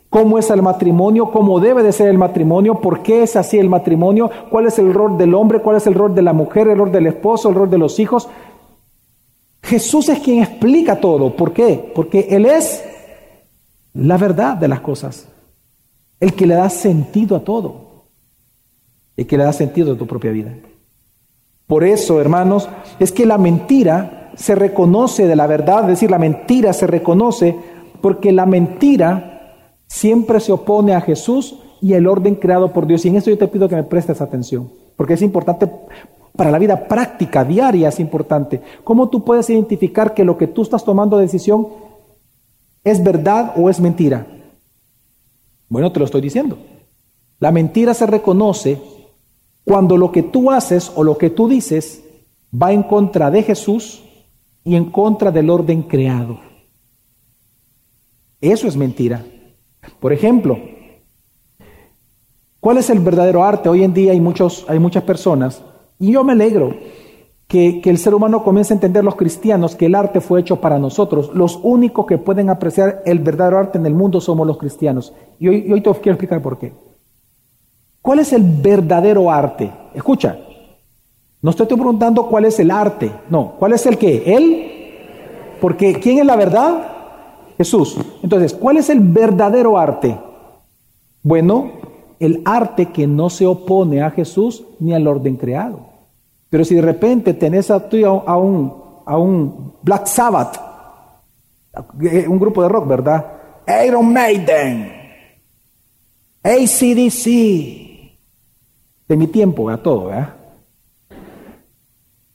Cómo 0.09 0.39
es 0.39 0.49
el 0.51 0.61
matrimonio, 0.61 1.31
cómo 1.31 1.59
debe 1.59 1.83
de 1.83 1.91
ser 1.91 2.07
el 2.07 2.17
matrimonio, 2.17 2.75
por 2.75 3.03
qué 3.03 3.23
es 3.23 3.35
así 3.35 3.57
el 3.57 3.67
matrimonio, 3.67 4.31
cuál 4.49 4.67
es 4.67 4.79
el 4.79 4.93
rol 4.93 5.17
del 5.17 5.35
hombre, 5.35 5.59
cuál 5.59 5.75
es 5.75 5.85
el 5.85 5.95
rol 5.95 6.15
de 6.15 6.21
la 6.21 6.31
mujer, 6.31 6.69
el 6.69 6.77
rol 6.77 6.93
del 6.93 7.07
esposo, 7.07 7.49
el 7.49 7.55
rol 7.55 7.69
de 7.69 7.77
los 7.77 7.99
hijos. 7.99 8.29
Jesús 9.63 10.07
es 10.07 10.19
quien 10.19 10.41
explica 10.43 11.01
todo. 11.01 11.35
¿Por 11.35 11.51
qué? 11.51 11.91
Porque 11.93 12.27
Él 12.29 12.45
es 12.45 12.85
la 13.93 14.17
verdad 14.17 14.57
de 14.57 14.67
las 14.67 14.81
cosas, 14.81 15.27
el 16.19 16.33
que 16.33 16.47
le 16.47 16.55
da 16.55 16.69
sentido 16.69 17.35
a 17.35 17.43
todo, 17.43 18.05
el 19.17 19.25
que 19.27 19.37
le 19.37 19.43
da 19.43 19.53
sentido 19.53 19.93
a 19.93 19.97
tu 19.97 20.07
propia 20.07 20.31
vida. 20.31 20.53
Por 21.67 21.83
eso, 21.83 22.19
hermanos, 22.19 22.67
es 22.99 23.11
que 23.11 23.25
la 23.25 23.37
mentira 23.37 24.31
se 24.35 24.55
reconoce 24.55 25.27
de 25.27 25.35
la 25.35 25.47
verdad, 25.47 25.81
es 25.81 25.89
decir, 25.89 26.09
la 26.09 26.17
mentira 26.17 26.73
se 26.73 26.87
reconoce 26.87 27.55
porque 28.01 28.31
la 28.31 28.45
mentira 28.45 29.57
siempre 29.87 30.39
se 30.39 30.51
opone 30.51 30.93
a 30.93 31.01
Jesús 31.01 31.59
y 31.81 31.93
el 31.93 32.07
orden 32.07 32.35
creado 32.35 32.71
por 32.71 32.87
Dios. 32.87 33.05
Y 33.05 33.09
en 33.09 33.17
esto 33.17 33.29
yo 33.29 33.37
te 33.37 33.47
pido 33.47 33.67
que 33.67 33.75
me 33.75 33.83
prestes 33.83 34.21
atención, 34.21 34.71
porque 34.95 35.13
es 35.13 35.21
importante 35.21 35.69
para 36.35 36.51
la 36.51 36.59
vida 36.59 36.87
práctica, 36.87 37.43
diaria, 37.43 37.89
es 37.89 37.99
importante. 37.99 38.61
¿Cómo 38.83 39.09
tú 39.09 39.23
puedes 39.25 39.49
identificar 39.49 40.13
que 40.13 40.23
lo 40.23 40.37
que 40.37 40.47
tú 40.47 40.61
estás 40.61 40.85
tomando 40.85 41.17
decisión 41.17 41.67
¿Es 42.83 43.03
verdad 43.03 43.53
o 43.55 43.69
es 43.69 43.79
mentira? 43.79 44.25
Bueno, 45.67 45.91
te 45.91 45.99
lo 45.99 46.05
estoy 46.05 46.21
diciendo. 46.21 46.57
La 47.39 47.51
mentira 47.51 47.93
se 47.93 48.05
reconoce 48.05 48.81
cuando 49.63 49.97
lo 49.97 50.11
que 50.11 50.23
tú 50.23 50.51
haces 50.51 50.91
o 50.95 51.03
lo 51.03 51.17
que 51.17 51.29
tú 51.29 51.47
dices 51.47 52.03
va 52.51 52.71
en 52.71 52.83
contra 52.83 53.29
de 53.29 53.43
Jesús 53.43 54.03
y 54.63 54.75
en 54.75 54.85
contra 54.91 55.31
del 55.31 55.49
orden 55.49 55.83
creado. 55.83 56.39
Eso 58.41 58.67
es 58.67 58.75
mentira. 58.75 59.25
Por 59.99 60.13
ejemplo, 60.13 60.57
¿cuál 62.59 62.77
es 62.77 62.89
el 62.89 62.99
verdadero 62.99 63.43
arte? 63.43 63.69
Hoy 63.69 63.83
en 63.83 63.93
día 63.93 64.11
hay, 64.11 64.21
muchos, 64.21 64.65
hay 64.67 64.79
muchas 64.79 65.03
personas, 65.03 65.61
y 65.99 66.13
yo 66.13 66.23
me 66.23 66.33
alegro 66.33 66.75
que, 67.49 67.81
el 67.83 67.97
ser 67.97 68.13
humano 68.13 68.43
comience 68.43 68.71
a 68.71 68.75
entender 68.75 69.03
los 69.03 69.15
cristianos 69.15 69.75
que 69.75 69.87
el 69.87 69.95
arte 69.95 70.21
fue 70.21 70.39
hecho 70.39 70.61
para 70.61 70.77
nosotros. 70.77 71.31
Los 71.33 71.59
únicos 71.63 72.05
que 72.05 72.19
pueden 72.19 72.47
apreciar 72.51 73.01
el 73.07 73.17
verdadero 73.19 73.57
arte 73.57 73.79
en 73.79 73.87
el 73.87 73.95
mundo 73.95 74.21
somos 74.21 74.45
los 74.45 74.59
cristianos. 74.59 75.13
Y 75.39 75.47
hoy, 75.47 75.81
te 75.81 75.91
quiero 75.93 76.11
explicar 76.11 76.43
por 76.43 76.59
qué. 76.59 76.73
¿Cuál 78.03 78.19
es 78.19 78.33
el 78.33 78.43
verdadero 78.43 79.31
arte? 79.31 79.71
Escucha, 79.95 80.37
no 81.41 81.49
estoy 81.49 81.65
preguntando 81.65 82.27
cuál 82.27 82.45
es 82.45 82.59
el 82.59 82.69
arte, 82.69 83.11
no, 83.31 83.55
¿cuál 83.57 83.73
es 83.73 83.83
el 83.87 83.97
qué? 83.97 84.23
Él, 84.27 85.57
porque 85.59 85.95
¿quién 85.95 86.19
es 86.19 86.25
la 86.27 86.35
verdad? 86.35 86.83
Jesús. 87.57 87.97
Entonces, 88.21 88.53
¿cuál 88.53 88.77
es 88.77 88.91
el 88.91 88.99
verdadero 88.99 89.75
arte? 89.75 90.19
Bueno, 91.23 91.71
el 92.19 92.43
arte 92.45 92.87
que 92.87 93.07
no 93.07 93.31
se 93.31 93.47
opone 93.47 94.03
a 94.03 94.11
Jesús 94.11 94.63
ni 94.79 94.93
al 94.93 95.07
orden 95.07 95.35
creado. 95.35 95.88
Pero 96.49 96.65
si 96.65 96.75
de 96.75 96.81
repente 96.81 97.33
tenés 97.33 97.69
a, 97.69 97.75
a, 97.75 98.37
un, 98.37 99.03
a 99.05 99.17
un 99.17 99.75
Black 99.83 100.07
Sabbath, 100.07 100.59
eh, 102.01 102.27
un 102.27 102.39
grupo 102.39 102.63
de 102.63 102.69
rock, 102.69 102.87
¿verdad? 102.87 103.25
Iron 103.85 104.11
Maiden, 104.11 104.91
ACDC, 106.43 107.25
de 109.07 109.17
mi 109.17 109.27
tiempo, 109.27 109.69
a 109.69 109.77
todo, 109.77 110.05
¿verdad? 110.05 110.33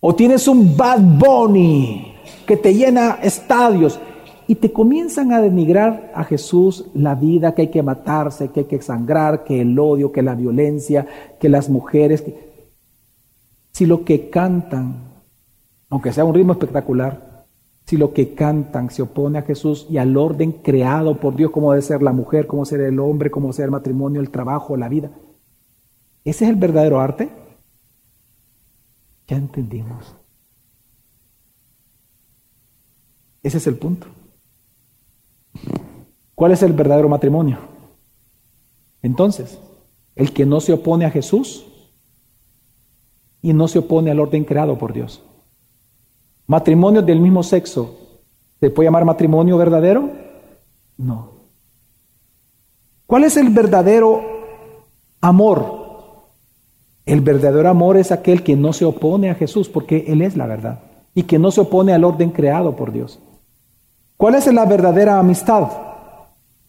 O 0.00 0.14
tienes 0.14 0.46
un 0.46 0.76
Bad 0.76 1.00
Bunny 1.00 2.14
que 2.46 2.56
te 2.56 2.74
llena 2.74 3.18
estadios 3.22 3.98
y 4.46 4.56
te 4.56 4.70
comienzan 4.70 5.32
a 5.32 5.40
denigrar 5.40 6.12
a 6.14 6.24
Jesús 6.24 6.84
la 6.94 7.14
vida, 7.14 7.54
que 7.54 7.62
hay 7.62 7.68
que 7.68 7.82
matarse, 7.82 8.48
que 8.48 8.60
hay 8.60 8.66
que 8.66 8.82
sangrar, 8.82 9.44
que 9.44 9.62
el 9.62 9.78
odio, 9.78 10.12
que 10.12 10.22
la 10.22 10.34
violencia, 10.34 11.06
que 11.40 11.48
las 11.48 11.70
mujeres. 11.70 12.22
Si 13.74 13.86
lo 13.86 14.04
que 14.04 14.30
cantan, 14.30 15.02
aunque 15.90 16.12
sea 16.12 16.24
un 16.24 16.34
ritmo 16.34 16.52
espectacular, 16.52 17.44
si 17.84 17.96
lo 17.96 18.14
que 18.14 18.34
cantan 18.34 18.88
se 18.88 19.02
opone 19.02 19.38
a 19.38 19.42
Jesús 19.42 19.86
y 19.90 19.98
al 19.98 20.16
orden 20.16 20.52
creado 20.52 21.20
por 21.20 21.34
Dios, 21.34 21.50
como 21.50 21.72
debe 21.72 21.82
ser 21.82 22.00
la 22.00 22.12
mujer, 22.12 22.46
como 22.46 22.64
ser 22.64 22.80
el 22.80 22.98
hombre, 23.00 23.30
como 23.30 23.52
ser 23.52 23.66
el 23.66 23.72
matrimonio, 23.72 24.20
el 24.20 24.30
trabajo, 24.30 24.76
la 24.76 24.88
vida, 24.88 25.10
¿ese 26.24 26.44
es 26.44 26.50
el 26.50 26.56
verdadero 26.56 27.00
arte? 27.00 27.28
Ya 29.26 29.36
entendimos. 29.36 30.14
Ese 33.42 33.58
es 33.58 33.66
el 33.66 33.76
punto. 33.76 34.06
¿Cuál 36.34 36.52
es 36.52 36.62
el 36.62 36.72
verdadero 36.72 37.08
matrimonio? 37.08 37.58
Entonces, 39.02 39.58
el 40.14 40.32
que 40.32 40.46
no 40.46 40.60
se 40.60 40.72
opone 40.72 41.04
a 41.04 41.10
Jesús 41.10 41.66
y 43.44 43.52
no 43.52 43.68
se 43.68 43.78
opone 43.78 44.10
al 44.10 44.20
orden 44.20 44.42
creado 44.42 44.78
por 44.78 44.94
Dios. 44.94 45.22
Matrimonio 46.46 47.02
del 47.02 47.20
mismo 47.20 47.42
sexo, 47.42 47.94
¿se 48.58 48.70
puede 48.70 48.86
llamar 48.86 49.04
matrimonio 49.04 49.58
verdadero? 49.58 50.08
No. 50.96 51.28
¿Cuál 53.06 53.24
es 53.24 53.36
el 53.36 53.50
verdadero 53.50 54.22
amor? 55.20 55.84
El 57.04 57.20
verdadero 57.20 57.68
amor 57.68 57.98
es 57.98 58.12
aquel 58.12 58.42
que 58.42 58.56
no 58.56 58.72
se 58.72 58.86
opone 58.86 59.28
a 59.28 59.34
Jesús 59.34 59.68
porque 59.68 60.06
Él 60.08 60.22
es 60.22 60.38
la 60.38 60.46
verdad 60.46 60.80
y 61.14 61.24
que 61.24 61.38
no 61.38 61.50
se 61.50 61.60
opone 61.60 61.92
al 61.92 62.04
orden 62.04 62.30
creado 62.30 62.74
por 62.74 62.92
Dios. 62.92 63.20
¿Cuál 64.16 64.36
es 64.36 64.50
la 64.50 64.64
verdadera 64.64 65.18
amistad? 65.18 65.68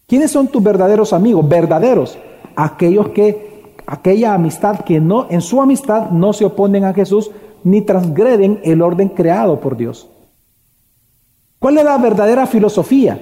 ¿Quiénes 0.06 0.30
son 0.30 0.48
tus 0.48 0.62
verdaderos 0.62 1.14
amigos? 1.14 1.48
Verdaderos. 1.48 2.18
Aquellos 2.54 3.08
que, 3.08 3.45
aquella 3.86 4.34
amistad 4.34 4.80
que 4.80 5.00
no, 5.00 5.26
en 5.30 5.40
su 5.40 5.62
amistad 5.62 6.10
no 6.10 6.32
se 6.32 6.44
oponen 6.44 6.84
a 6.84 6.94
Jesús 6.94 7.30
ni 7.64 7.82
transgreden 7.82 8.60
el 8.64 8.82
orden 8.82 9.08
creado 9.08 9.60
por 9.60 9.76
Dios. 9.76 10.08
¿Cuál 11.58 11.78
es 11.78 11.84
la 11.84 11.96
verdadera 11.98 12.46
filosofía? 12.46 13.18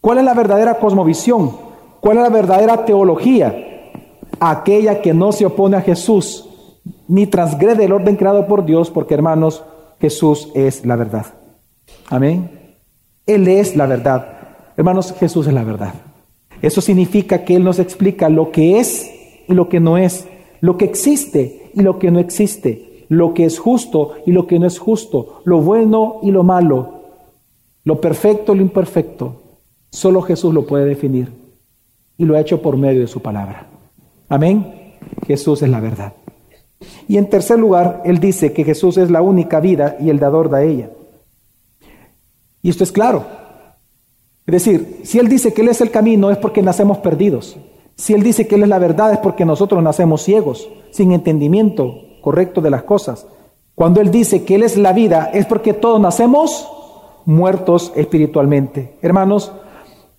¿Cuál 0.00 0.18
es 0.18 0.24
la 0.24 0.34
verdadera 0.34 0.74
cosmovisión? 0.74 1.52
¿Cuál 2.00 2.18
es 2.18 2.22
la 2.22 2.30
verdadera 2.30 2.84
teología? 2.84 3.90
Aquella 4.40 5.00
que 5.00 5.14
no 5.14 5.32
se 5.32 5.46
opone 5.46 5.76
a 5.76 5.82
Jesús 5.82 6.48
ni 7.08 7.26
transgrede 7.26 7.84
el 7.84 7.92
orden 7.92 8.16
creado 8.16 8.46
por 8.46 8.64
Dios, 8.64 8.90
porque 8.90 9.14
hermanos, 9.14 9.62
Jesús 10.00 10.48
es 10.54 10.84
la 10.84 10.96
verdad. 10.96 11.26
Amén. 12.08 12.76
Él 13.26 13.46
es 13.46 13.76
la 13.76 13.86
verdad. 13.86 14.26
Hermanos, 14.76 15.14
Jesús 15.18 15.46
es 15.46 15.54
la 15.54 15.64
verdad. 15.64 15.94
Eso 16.60 16.80
significa 16.80 17.44
que 17.44 17.56
Él 17.56 17.64
nos 17.64 17.78
explica 17.78 18.28
lo 18.28 18.50
que 18.50 18.80
es 18.80 19.21
y 19.48 19.54
lo 19.54 19.68
que 19.68 19.80
no 19.80 19.98
es, 19.98 20.26
lo 20.60 20.76
que 20.76 20.84
existe 20.84 21.70
y 21.74 21.80
lo 21.80 21.98
que 21.98 22.10
no 22.10 22.18
existe, 22.18 23.06
lo 23.08 23.34
que 23.34 23.44
es 23.44 23.58
justo 23.58 24.12
y 24.26 24.32
lo 24.32 24.46
que 24.46 24.58
no 24.58 24.66
es 24.66 24.78
justo, 24.78 25.42
lo 25.44 25.60
bueno 25.60 26.20
y 26.22 26.30
lo 26.30 26.44
malo, 26.44 27.02
lo 27.84 28.00
perfecto 28.00 28.54
y 28.54 28.56
lo 28.56 28.62
imperfecto. 28.62 29.42
Solo 29.90 30.22
Jesús 30.22 30.54
lo 30.54 30.66
puede 30.66 30.86
definir 30.86 31.28
y 32.16 32.24
lo 32.24 32.36
ha 32.36 32.40
hecho 32.40 32.62
por 32.62 32.76
medio 32.76 33.00
de 33.00 33.06
su 33.06 33.20
palabra. 33.20 33.66
Amén. 34.28 34.94
Jesús 35.26 35.62
es 35.62 35.68
la 35.68 35.80
verdad. 35.80 36.14
Y 37.08 37.18
en 37.18 37.28
tercer 37.28 37.58
lugar, 37.58 38.02
Él 38.04 38.18
dice 38.18 38.52
que 38.52 38.64
Jesús 38.64 38.96
es 38.96 39.10
la 39.10 39.22
única 39.22 39.60
vida 39.60 39.96
y 40.00 40.08
el 40.08 40.18
dador 40.18 40.50
de 40.50 40.68
ella. 40.68 40.90
Y 42.62 42.70
esto 42.70 42.84
es 42.84 42.92
claro. 42.92 43.26
Es 44.46 44.52
decir, 44.52 45.00
si 45.04 45.18
Él 45.18 45.28
dice 45.28 45.52
que 45.52 45.62
Él 45.62 45.68
es 45.68 45.80
el 45.80 45.90
camino 45.90 46.30
es 46.30 46.38
porque 46.38 46.62
nacemos 46.62 46.98
perdidos. 46.98 47.56
Si 48.02 48.14
Él 48.14 48.24
dice 48.24 48.48
que 48.48 48.56
Él 48.56 48.64
es 48.64 48.68
la 48.68 48.80
verdad 48.80 49.12
es 49.12 49.18
porque 49.18 49.44
nosotros 49.44 49.80
nacemos 49.80 50.22
ciegos, 50.22 50.68
sin 50.90 51.12
entendimiento 51.12 52.00
correcto 52.20 52.60
de 52.60 52.68
las 52.68 52.82
cosas. 52.82 53.28
Cuando 53.76 54.00
Él 54.00 54.10
dice 54.10 54.42
que 54.42 54.56
Él 54.56 54.64
es 54.64 54.76
la 54.76 54.92
vida 54.92 55.30
es 55.32 55.46
porque 55.46 55.72
todos 55.72 56.00
nacemos 56.00 56.68
muertos 57.26 57.92
espiritualmente. 57.94 58.96
Hermanos, 59.02 59.52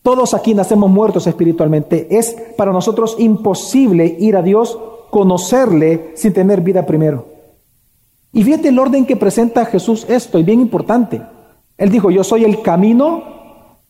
todos 0.02 0.34
aquí 0.34 0.54
nacemos 0.54 0.89
muertos 0.89 1.28
espiritualmente. 1.28 2.08
Es 2.10 2.34
para 2.56 2.72
nosotros 2.72 3.17
imposible 3.19 4.15
ir 4.17 4.38
a 4.38 4.41
Dios, 4.41 4.80
conocerle 5.10 6.12
sin 6.15 6.32
tener 6.32 6.62
vida 6.62 6.86
primero. 6.86 7.26
Y 8.32 8.46
fíjate 8.46 8.69
el 8.69 8.80
orden 8.80 9.06
que 9.06 9.17
presenta 9.17 9.65
Jesús 9.65 10.06
esto, 10.08 10.39
y 10.39 10.43
bien 10.43 10.62
importante. 10.62 11.22
Él 11.78 11.89
dijo, 11.89 12.12
yo 12.12 12.24
soy 12.24 12.46
el 12.46 12.62
camino, 12.62 13.24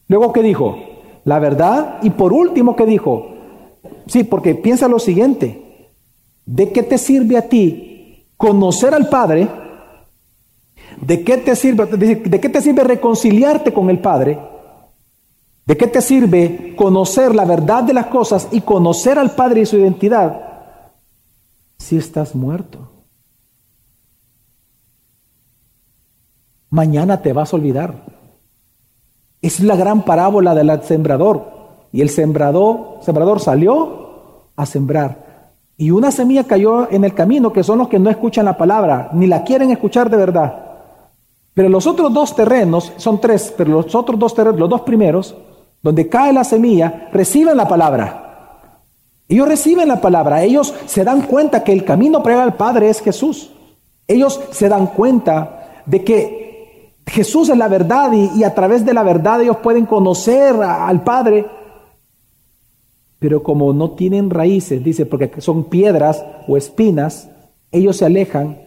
Luego, 0.07 0.33
¿qué 0.33 0.41
dijo? 0.41 0.79
La 1.25 1.37
verdad. 1.37 1.99
Y 2.01 2.09
por 2.09 2.33
último, 2.33 2.75
¿qué 2.75 2.87
dijo? 2.87 3.32
Sí, 4.07 4.23
porque 4.23 4.55
piensa 4.55 4.87
lo 4.87 4.99
siguiente. 4.99 5.91
¿De 6.45 6.71
qué 6.71 6.83
te 6.83 6.97
sirve 6.97 7.37
a 7.37 7.47
ti 7.47 8.27
conocer 8.37 8.93
al 8.93 9.07
Padre? 9.09 9.47
¿De 10.99 11.23
qué 11.23 11.37
te 11.37 11.55
sirve, 11.55 11.85
de 11.85 12.39
qué 12.39 12.49
te 12.49 12.61
sirve 12.61 12.83
reconciliarte 12.83 13.73
con 13.73 13.89
el 13.89 13.99
Padre? 13.99 14.39
¿De 15.65 15.77
qué 15.77 15.87
te 15.87 16.01
sirve 16.01 16.75
conocer 16.75 17.33
la 17.33 17.45
verdad 17.45 17.83
de 17.83 17.93
las 17.93 18.07
cosas 18.07 18.49
y 18.51 18.61
conocer 18.61 19.17
al 19.17 19.31
Padre 19.31 19.61
y 19.61 19.65
su 19.65 19.77
identidad 19.77 20.41
si 21.77 21.97
estás 21.97 22.35
muerto? 22.35 22.89
Mañana 26.69 27.21
te 27.21 27.33
vas 27.33 27.53
a 27.53 27.55
olvidar. 27.55 28.03
Es 29.41 29.59
la 29.59 29.75
gran 29.75 30.03
parábola 30.03 30.55
del 30.55 30.81
sembrador. 30.83 31.62
Y 31.93 32.01
el 32.01 32.09
sembrador, 32.09 32.97
sembrador 33.01 33.39
salió 33.39 34.49
a 34.55 34.65
sembrar. 34.65 35.51
Y 35.77 35.91
una 35.91 36.11
semilla 36.11 36.43
cayó 36.43 36.91
en 36.91 37.05
el 37.05 37.13
camino, 37.13 37.53
que 37.53 37.63
son 37.63 37.77
los 37.77 37.87
que 37.87 37.99
no 37.99 38.09
escuchan 38.09 38.45
la 38.45 38.57
palabra, 38.57 39.11
ni 39.13 39.27
la 39.27 39.43
quieren 39.43 39.71
escuchar 39.71 40.09
de 40.09 40.17
verdad. 40.17 40.63
Pero 41.53 41.69
los 41.69 41.85
otros 41.85 42.11
dos 42.11 42.35
terrenos, 42.35 42.91
son 42.97 43.21
tres, 43.21 43.53
pero 43.55 43.71
los 43.71 43.93
otros 43.93 44.19
dos 44.19 44.33
terrenos, 44.33 44.59
los 44.59 44.69
dos 44.69 44.81
primeros, 44.81 45.35
donde 45.81 46.09
cae 46.09 46.33
la 46.33 46.43
semilla, 46.43 47.09
reciben 47.13 47.55
la 47.55 47.67
palabra. 47.67 48.23
Ellos 49.29 49.47
reciben 49.47 49.87
la 49.87 50.01
palabra, 50.01 50.43
ellos 50.43 50.73
se 50.85 51.03
dan 51.03 51.21
cuenta 51.21 51.63
que 51.63 51.73
el 51.73 51.85
camino 51.85 52.23
para 52.23 52.35
ir 52.35 52.41
al 52.41 52.55
Padre 52.55 52.89
es 52.89 53.01
Jesús. 53.01 53.51
Ellos 54.07 54.41
se 54.51 54.67
dan 54.67 54.87
cuenta 54.87 55.83
de 55.85 56.03
que 56.03 56.93
Jesús 57.05 57.49
es 57.49 57.57
la 57.57 57.67
verdad 57.67 58.11
y, 58.13 58.43
a 58.43 58.53
través 58.55 58.85
de 58.85 58.93
la 58.93 59.03
verdad 59.03 59.41
ellos 59.41 59.57
pueden 59.57 59.85
conocer 59.85 60.55
al 60.55 61.03
Padre. 61.03 61.62
Pero 63.23 63.41
como 63.41 63.71
no 63.71 63.91
tienen 63.91 64.29
raíces, 64.29 64.83
dice, 64.83 65.05
porque 65.05 65.39
son 65.39 65.69
piedras 65.69 66.25
o 66.45 66.57
espinas, 66.57 67.29
ellos 67.71 67.95
se 67.95 68.05
alejan 68.05 68.59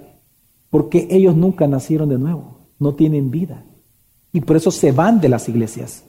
porque 0.70 1.06
ellos 1.10 1.36
nunca 1.36 1.66
nacieron 1.66 2.08
de 2.08 2.16
nuevo, 2.16 2.60
no 2.78 2.94
tienen 2.94 3.30
vida. 3.30 3.66
Y 4.32 4.40
por 4.40 4.56
eso 4.56 4.70
se 4.70 4.92
van 4.92 5.20
de 5.20 5.28
las 5.28 5.46
iglesias. 5.50 6.04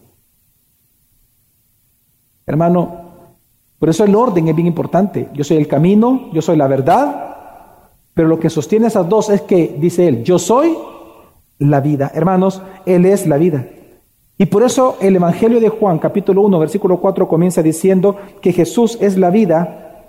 Hermano, 2.45 3.11
por 3.79 3.89
eso 3.89 4.05
el 4.05 4.15
orden 4.15 4.47
es 4.47 4.55
bien 4.55 4.67
importante. 4.69 5.27
Yo 5.33 5.43
soy 5.43 5.57
el 5.57 5.67
camino, 5.67 6.29
yo 6.31 6.41
soy 6.41 6.55
la 6.55 6.67
verdad, 6.67 7.35
Pero 8.13 8.29
lo 8.29 8.39
que 8.39 8.49
sostiene 8.49 8.87
esas 8.87 9.09
dos 9.09 9.29
es 9.29 9.41
que, 9.41 9.75
dice 9.77 10.07
él, 10.07 10.23
yo 10.23 10.39
soy 10.39 10.73
la 11.59 11.81
vida. 11.81 12.11
Hermanos, 12.15 12.61
Él 12.85 13.05
es 13.05 13.27
la 13.27 13.35
vida. 13.35 13.67
Y 14.37 14.45
por 14.45 14.63
eso 14.63 14.97
el 15.01 15.15
Evangelio 15.15 15.59
de 15.59 15.69
Juan, 15.69 15.97
capítulo 15.97 16.43
1, 16.43 16.59
versículo 16.59 16.99
4, 16.99 17.27
comienza 17.27 17.63
diciendo 17.63 18.17
que 18.39 18.53
Jesús 18.53 18.97
es 19.01 19.17
la 19.17 19.31
vida, 19.31 20.05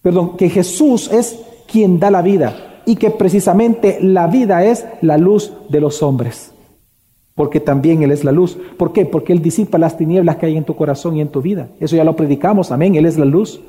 perdón, 0.00 0.36
que 0.36 0.48
Jesús 0.48 1.10
es 1.12 1.38
quien 1.70 2.00
da 2.00 2.10
la 2.10 2.22
vida 2.22 2.82
y 2.86 2.96
que 2.96 3.10
precisamente 3.10 3.98
la 4.00 4.26
vida 4.28 4.64
es 4.64 4.86
la 5.02 5.18
luz 5.18 5.52
de 5.68 5.80
los 5.80 6.02
hombres. 6.02 6.52
Porque 7.34 7.60
también 7.60 8.02
Él 8.02 8.12
es 8.12 8.24
la 8.24 8.32
luz. 8.32 8.58
¿Por 8.78 8.92
qué? 8.92 9.04
Porque 9.04 9.34
Él 9.34 9.42
disipa 9.42 9.76
las 9.76 9.98
tinieblas 9.98 10.36
que 10.36 10.46
hay 10.46 10.56
en 10.56 10.64
tu 10.64 10.74
corazón 10.74 11.16
y 11.16 11.20
en 11.20 11.28
tu 11.28 11.42
vida. 11.42 11.68
Eso 11.78 11.96
ya 11.96 12.04
lo 12.04 12.16
predicamos, 12.16 12.72
amén. 12.72 12.94
Él 12.96 13.04
es 13.04 13.18
la 13.18 13.26
luz. 13.26 13.60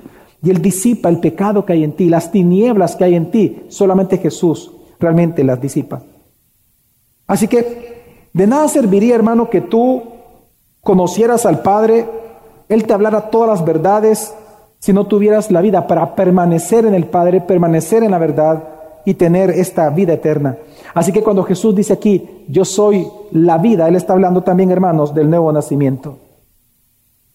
Y 0.42 0.50
Él 0.50 0.62
disipa 0.62 1.10
el 1.10 1.20
pecado 1.20 1.66
que 1.66 1.74
hay 1.74 1.84
en 1.84 1.92
ti, 1.92 2.08
las 2.08 2.32
tinieblas 2.32 2.96
que 2.96 3.04
hay 3.04 3.16
en 3.16 3.30
ti. 3.30 3.64
Solamente 3.68 4.18
Jesús 4.18 4.72
realmente 5.00 5.44
las 5.44 5.62
disipa. 5.62 6.02
Así 7.28 7.48
que 7.48 7.99
de 8.34 8.48
nada 8.48 8.68
serviría, 8.68 9.16
hermano, 9.16 9.50
que 9.50 9.62
tú 9.62 10.04
conocieras 10.82 11.46
al 11.46 11.62
Padre, 11.62 12.08
Él 12.68 12.86
te 12.86 12.94
hablara 12.94 13.30
todas 13.30 13.50
las 13.50 13.66
verdades, 13.66 14.34
si 14.80 14.94
no 14.94 15.08
tuvieras 15.08 15.52
la 15.52 15.62
vida 15.62 15.88
para 15.88 16.16
permanecer 16.16 16.86
en 16.86 16.94
el 16.94 17.06
Padre, 17.06 17.42
permanecer 17.42 18.04
en 18.04 18.12
la 18.12 18.18
verdad 18.18 18.64
y 19.06 19.14
tener 19.16 19.50
esta 19.50 19.90
vida 19.90 20.14
eterna. 20.14 20.58
Así 20.94 21.12
que 21.12 21.24
cuando 21.24 21.44
Jesús 21.44 21.76
dice 21.76 21.94
aquí, 21.94 22.46
yo 22.48 22.64
soy 22.66 23.08
la 23.32 23.58
vida, 23.58 23.88
Él 23.88 23.96
está 23.96 24.14
hablando 24.14 24.42
también, 24.42 24.72
hermanos, 24.72 25.14
del 25.14 25.30
nuevo 25.30 25.52
nacimiento. 25.52 26.18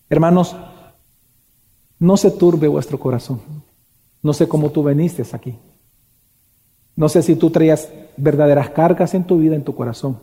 Hermanos, 0.08 0.56
no 1.98 2.16
se 2.16 2.30
turbe 2.30 2.68
vuestro 2.68 2.98
corazón. 2.98 3.40
No 4.22 4.32
sé 4.32 4.48
cómo 4.48 4.70
tú 4.70 4.82
veniste 4.82 5.22
aquí. 5.32 5.56
No 6.96 7.08
sé 7.08 7.22
si 7.22 7.36
tú 7.36 7.50
traías 7.50 7.88
verdaderas 8.16 8.70
cargas 8.70 9.14
en 9.14 9.24
tu 9.24 9.38
vida, 9.38 9.54
en 9.54 9.64
tu 9.64 9.74
corazón. 9.74 10.18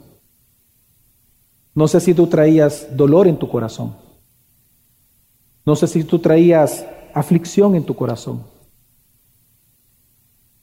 No 1.74 1.88
sé 1.88 2.00
si 2.00 2.14
tú 2.14 2.28
traías 2.28 2.96
dolor 2.96 3.28
en 3.28 3.38
tu 3.38 3.48
corazón. 3.48 3.96
No 5.66 5.76
sé 5.76 5.88
si 5.88 6.04
tú 6.04 6.20
traías 6.20 6.86
aflicción 7.14 7.76
en 7.76 7.84
tu 7.84 7.96
corazón. 7.96 8.44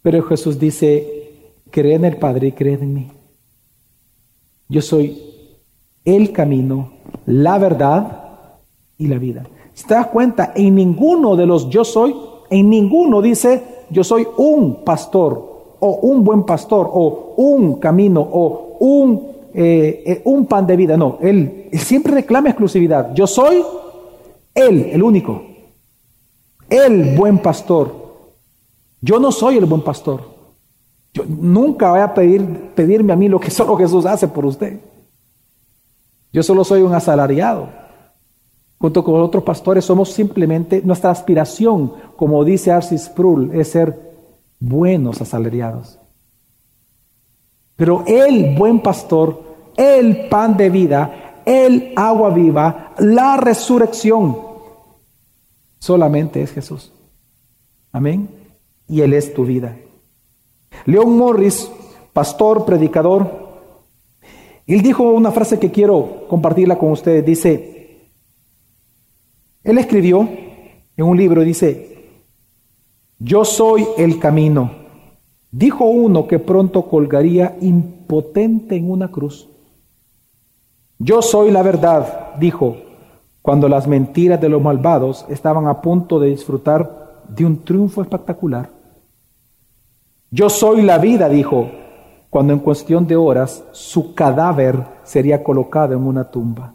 Pero 0.02 0.22
Jesús 0.22 0.58
dice, 0.58 1.52
cree 1.70 1.94
en 1.94 2.04
el 2.04 2.16
Padre 2.16 2.48
y 2.48 2.52
cree 2.52 2.74
en 2.74 2.94
mí. 2.94 3.12
Yo 4.68 4.82
soy 4.82 5.22
el 6.04 6.32
camino, 6.32 6.92
la 7.26 7.58
verdad 7.58 8.58
y 8.96 9.06
la 9.06 9.18
vida. 9.18 9.46
Si 9.72 9.86
te 9.86 9.94
das 9.94 10.08
cuenta, 10.08 10.52
en 10.54 10.74
ninguno 10.74 11.36
de 11.36 11.46
los 11.46 11.70
yo 11.70 11.84
soy, 11.84 12.14
en 12.50 12.68
ninguno 12.68 13.22
dice 13.22 13.86
yo 13.90 14.04
soy 14.04 14.26
un 14.36 14.84
pastor 14.84 15.48
o 15.80 15.90
un 16.02 16.24
buen 16.24 16.44
pastor, 16.44 16.90
o 16.92 17.34
un 17.36 17.74
camino, 17.74 18.20
o 18.20 18.76
un, 18.80 19.28
eh, 19.54 20.02
eh, 20.06 20.22
un 20.24 20.46
pan 20.46 20.66
de 20.66 20.76
vida. 20.76 20.96
No, 20.96 21.18
él, 21.20 21.68
siempre 21.72 22.12
reclama 22.12 22.50
exclusividad. 22.50 23.14
Yo 23.14 23.26
soy 23.26 23.62
Él, 24.54 24.90
el 24.92 25.02
único. 25.02 25.42
El 26.68 27.16
buen 27.16 27.38
pastor. 27.38 27.94
Yo 29.00 29.18
no 29.18 29.32
soy 29.32 29.56
el 29.56 29.64
buen 29.64 29.82
pastor. 29.82 30.22
Yo 31.14 31.24
nunca 31.26 31.90
voy 31.90 32.00
a 32.00 32.12
pedir, 32.12 32.72
pedirme 32.74 33.12
a 33.12 33.16
mí 33.16 33.28
lo 33.28 33.40
que 33.40 33.50
solo 33.52 33.76
Jesús 33.76 34.06
hace 34.06 34.28
por 34.28 34.44
usted. 34.44 34.80
Yo 36.32 36.42
solo 36.42 36.64
soy 36.64 36.82
un 36.82 36.94
asalariado. 36.94 37.68
Junto 38.78 39.02
con 39.02 39.20
otros 39.20 39.42
pastores 39.42 39.84
somos 39.84 40.10
simplemente 40.12 40.82
nuestra 40.84 41.10
aspiración, 41.10 41.92
como 42.16 42.44
dice 42.44 42.70
Arcis 42.70 43.06
Sproul, 43.06 43.50
es 43.52 43.68
ser 43.68 43.98
buenos 44.60 45.20
asalariados. 45.20 45.97
Pero 47.78 48.02
el 48.08 48.56
buen 48.56 48.80
pastor, 48.80 49.40
el 49.76 50.28
pan 50.28 50.56
de 50.56 50.68
vida, 50.68 51.42
el 51.46 51.92
agua 51.94 52.30
viva, 52.30 52.92
la 52.98 53.36
resurrección, 53.36 54.36
solamente 55.78 56.42
es 56.42 56.50
Jesús. 56.50 56.92
Amén. 57.92 58.28
Y 58.88 59.02
Él 59.02 59.12
es 59.12 59.32
tu 59.32 59.44
vida. 59.44 59.76
León 60.86 61.16
Morris, 61.16 61.70
pastor, 62.12 62.64
predicador, 62.64 63.46
él 64.66 64.82
dijo 64.82 65.04
una 65.04 65.30
frase 65.30 65.60
que 65.60 65.70
quiero 65.70 66.26
compartirla 66.28 66.76
con 66.76 66.90
ustedes. 66.90 67.24
Dice, 67.24 68.10
él 69.62 69.78
escribió 69.78 70.28
en 70.96 71.04
un 71.06 71.16
libro, 71.16 71.42
dice, 71.42 72.08
yo 73.20 73.44
soy 73.44 73.86
el 73.96 74.18
camino. 74.18 74.77
Dijo 75.50 75.86
uno 75.86 76.26
que 76.26 76.38
pronto 76.38 76.82
colgaría 76.88 77.56
impotente 77.60 78.76
en 78.76 78.90
una 78.90 79.08
cruz. 79.08 79.48
Yo 80.98 81.22
soy 81.22 81.50
la 81.50 81.62
verdad, 81.62 82.34
dijo, 82.38 82.76
cuando 83.40 83.68
las 83.68 83.86
mentiras 83.86 84.40
de 84.40 84.48
los 84.48 84.60
malvados 84.60 85.24
estaban 85.28 85.68
a 85.68 85.80
punto 85.80 86.18
de 86.18 86.28
disfrutar 86.28 87.24
de 87.28 87.46
un 87.46 87.64
triunfo 87.64 88.02
espectacular. 88.02 88.68
Yo 90.30 90.50
soy 90.50 90.82
la 90.82 90.98
vida, 90.98 91.28
dijo, 91.28 91.70
cuando 92.28 92.52
en 92.52 92.58
cuestión 92.58 93.06
de 93.06 93.16
horas 93.16 93.64
su 93.72 94.14
cadáver 94.14 94.84
sería 95.04 95.42
colocado 95.42 95.94
en 95.94 96.06
una 96.06 96.30
tumba. 96.30 96.74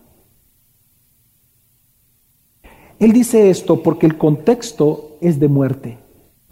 Él 2.98 3.12
dice 3.12 3.50
esto 3.50 3.84
porque 3.84 4.06
el 4.06 4.18
contexto 4.18 5.18
es 5.22 5.40
de 5.40 5.48
muerte. 5.48 6.03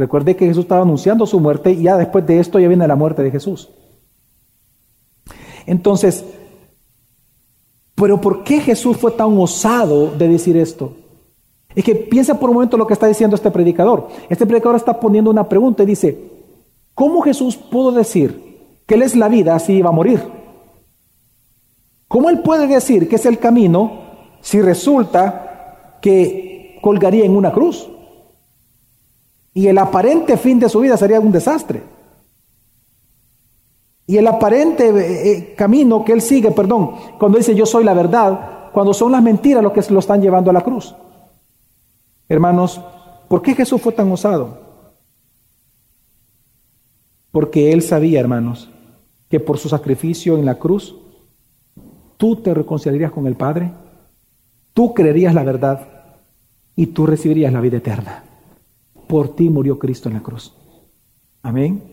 Recuerde 0.01 0.35
que 0.35 0.47
Jesús 0.47 0.63
estaba 0.63 0.81
anunciando 0.81 1.27
su 1.27 1.39
muerte 1.39 1.73
y 1.73 1.83
ya 1.83 1.95
después 1.95 2.25
de 2.25 2.39
esto 2.39 2.57
ya 2.57 2.67
viene 2.67 2.87
la 2.87 2.95
muerte 2.95 3.21
de 3.21 3.29
Jesús. 3.29 3.69
Entonces, 5.67 6.25
pero 7.93 8.19
¿por 8.19 8.43
qué 8.43 8.61
Jesús 8.61 8.97
fue 8.97 9.11
tan 9.11 9.37
osado 9.37 10.09
de 10.09 10.27
decir 10.27 10.57
esto? 10.57 10.93
Es 11.75 11.83
que 11.83 11.93
piensa 11.93 12.39
por 12.39 12.49
un 12.49 12.55
momento 12.55 12.77
lo 12.77 12.87
que 12.87 12.93
está 12.93 13.05
diciendo 13.05 13.35
este 13.35 13.51
predicador. 13.51 14.07
Este 14.27 14.47
predicador 14.47 14.75
está 14.75 14.99
poniendo 14.99 15.29
una 15.29 15.47
pregunta 15.47 15.83
y 15.83 15.85
dice, 15.85 16.17
¿cómo 16.95 17.21
Jesús 17.21 17.55
pudo 17.55 17.91
decir 17.91 18.79
que 18.87 18.95
Él 18.95 19.03
es 19.03 19.15
la 19.15 19.29
vida 19.29 19.59
si 19.59 19.73
iba 19.73 19.89
a 19.89 19.93
morir? 19.93 20.19
¿Cómo 22.07 22.31
Él 22.31 22.39
puede 22.39 22.65
decir 22.65 23.07
que 23.07 23.17
es 23.17 23.25
el 23.27 23.37
camino 23.37 24.01
si 24.41 24.63
resulta 24.63 25.99
que 26.01 26.79
colgaría 26.81 27.23
en 27.23 27.35
una 27.35 27.51
cruz? 27.51 27.87
Y 29.53 29.67
el 29.67 29.77
aparente 29.77 30.37
fin 30.37 30.59
de 30.59 30.69
su 30.69 30.79
vida 30.79 30.95
sería 30.97 31.19
un 31.19 31.31
desastre. 31.31 31.83
Y 34.07 34.17
el 34.17 34.27
aparente 34.27 34.89
eh, 34.89 35.31
eh, 35.31 35.55
camino 35.55 36.03
que 36.03 36.13
él 36.13 36.21
sigue, 36.21 36.51
perdón, 36.51 36.95
cuando 37.19 37.37
dice 37.37 37.55
yo 37.55 37.65
soy 37.65 37.83
la 37.83 37.93
verdad, 37.93 38.71
cuando 38.73 38.93
son 38.93 39.11
las 39.11 39.21
mentiras 39.21 39.63
lo 39.63 39.73
que 39.73 39.81
lo 39.89 39.99
están 39.99 40.21
llevando 40.21 40.49
a 40.49 40.53
la 40.53 40.61
cruz. 40.61 40.95
Hermanos, 42.27 42.81
¿por 43.27 43.41
qué 43.41 43.53
Jesús 43.53 43.81
fue 43.81 43.91
tan 43.91 44.11
osado? 44.11 44.57
Porque 47.31 47.71
él 47.71 47.81
sabía, 47.81 48.19
hermanos, 48.19 48.69
que 49.29 49.39
por 49.39 49.57
su 49.57 49.69
sacrificio 49.69 50.37
en 50.37 50.45
la 50.45 50.55
cruz, 50.55 50.95
tú 52.17 52.37
te 52.37 52.53
reconciliarías 52.53 53.11
con 53.11 53.27
el 53.27 53.35
Padre, 53.35 53.71
tú 54.73 54.93
creerías 54.93 55.33
la 55.33 55.43
verdad 55.43 55.87
y 56.75 56.87
tú 56.87 57.05
recibirías 57.05 57.53
la 57.53 57.61
vida 57.61 57.77
eterna 57.77 58.23
por 59.11 59.35
ti 59.35 59.49
murió 59.49 59.77
Cristo 59.77 60.07
en 60.07 60.15
la 60.15 60.23
cruz. 60.23 60.53
Amén. 61.43 61.83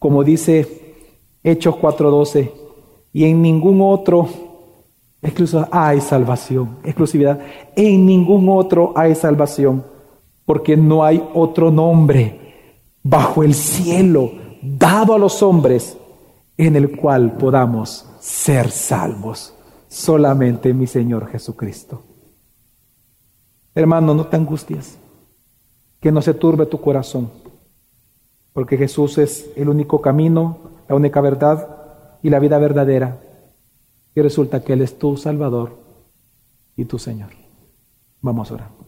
Como 0.00 0.24
dice 0.24 0.96
Hechos 1.44 1.76
4:12, 1.76 2.50
y 3.12 3.22
en 3.22 3.40
ningún 3.40 3.80
otro 3.80 4.28
hay 5.70 6.00
salvación, 6.00 6.78
exclusividad, 6.82 7.38
en 7.76 8.04
ningún 8.04 8.48
otro 8.48 8.92
hay 8.96 9.14
salvación, 9.14 9.84
porque 10.44 10.76
no 10.76 11.04
hay 11.04 11.22
otro 11.34 11.70
nombre 11.70 12.40
bajo 13.00 13.44
el 13.44 13.54
cielo 13.54 14.32
dado 14.60 15.14
a 15.14 15.18
los 15.20 15.44
hombres 15.44 15.96
en 16.56 16.74
el 16.74 16.96
cual 16.96 17.36
podamos 17.36 18.06
ser 18.18 18.72
salvos. 18.72 19.54
Solamente 19.86 20.74
mi 20.74 20.88
Señor 20.88 21.28
Jesucristo. 21.28 22.02
Hermano, 23.72 24.14
no 24.14 24.26
te 24.26 24.34
angusties 24.34 24.98
que 26.00 26.12
no 26.12 26.22
se 26.22 26.34
turbe 26.34 26.66
tu 26.66 26.80
corazón, 26.80 27.30
porque 28.52 28.76
Jesús 28.76 29.18
es 29.18 29.50
el 29.56 29.68
único 29.68 30.00
camino, 30.00 30.58
la 30.88 30.94
única 30.94 31.20
verdad 31.20 32.18
y 32.22 32.30
la 32.30 32.38
vida 32.38 32.58
verdadera. 32.58 33.20
Y 34.14 34.20
resulta 34.20 34.64
que 34.64 34.72
Él 34.72 34.82
es 34.82 34.98
tu 34.98 35.16
Salvador 35.16 35.76
y 36.76 36.86
tu 36.86 36.98
Señor. 36.98 37.30
Vamos 38.22 38.50
a 38.50 38.54
orar. 38.54 38.85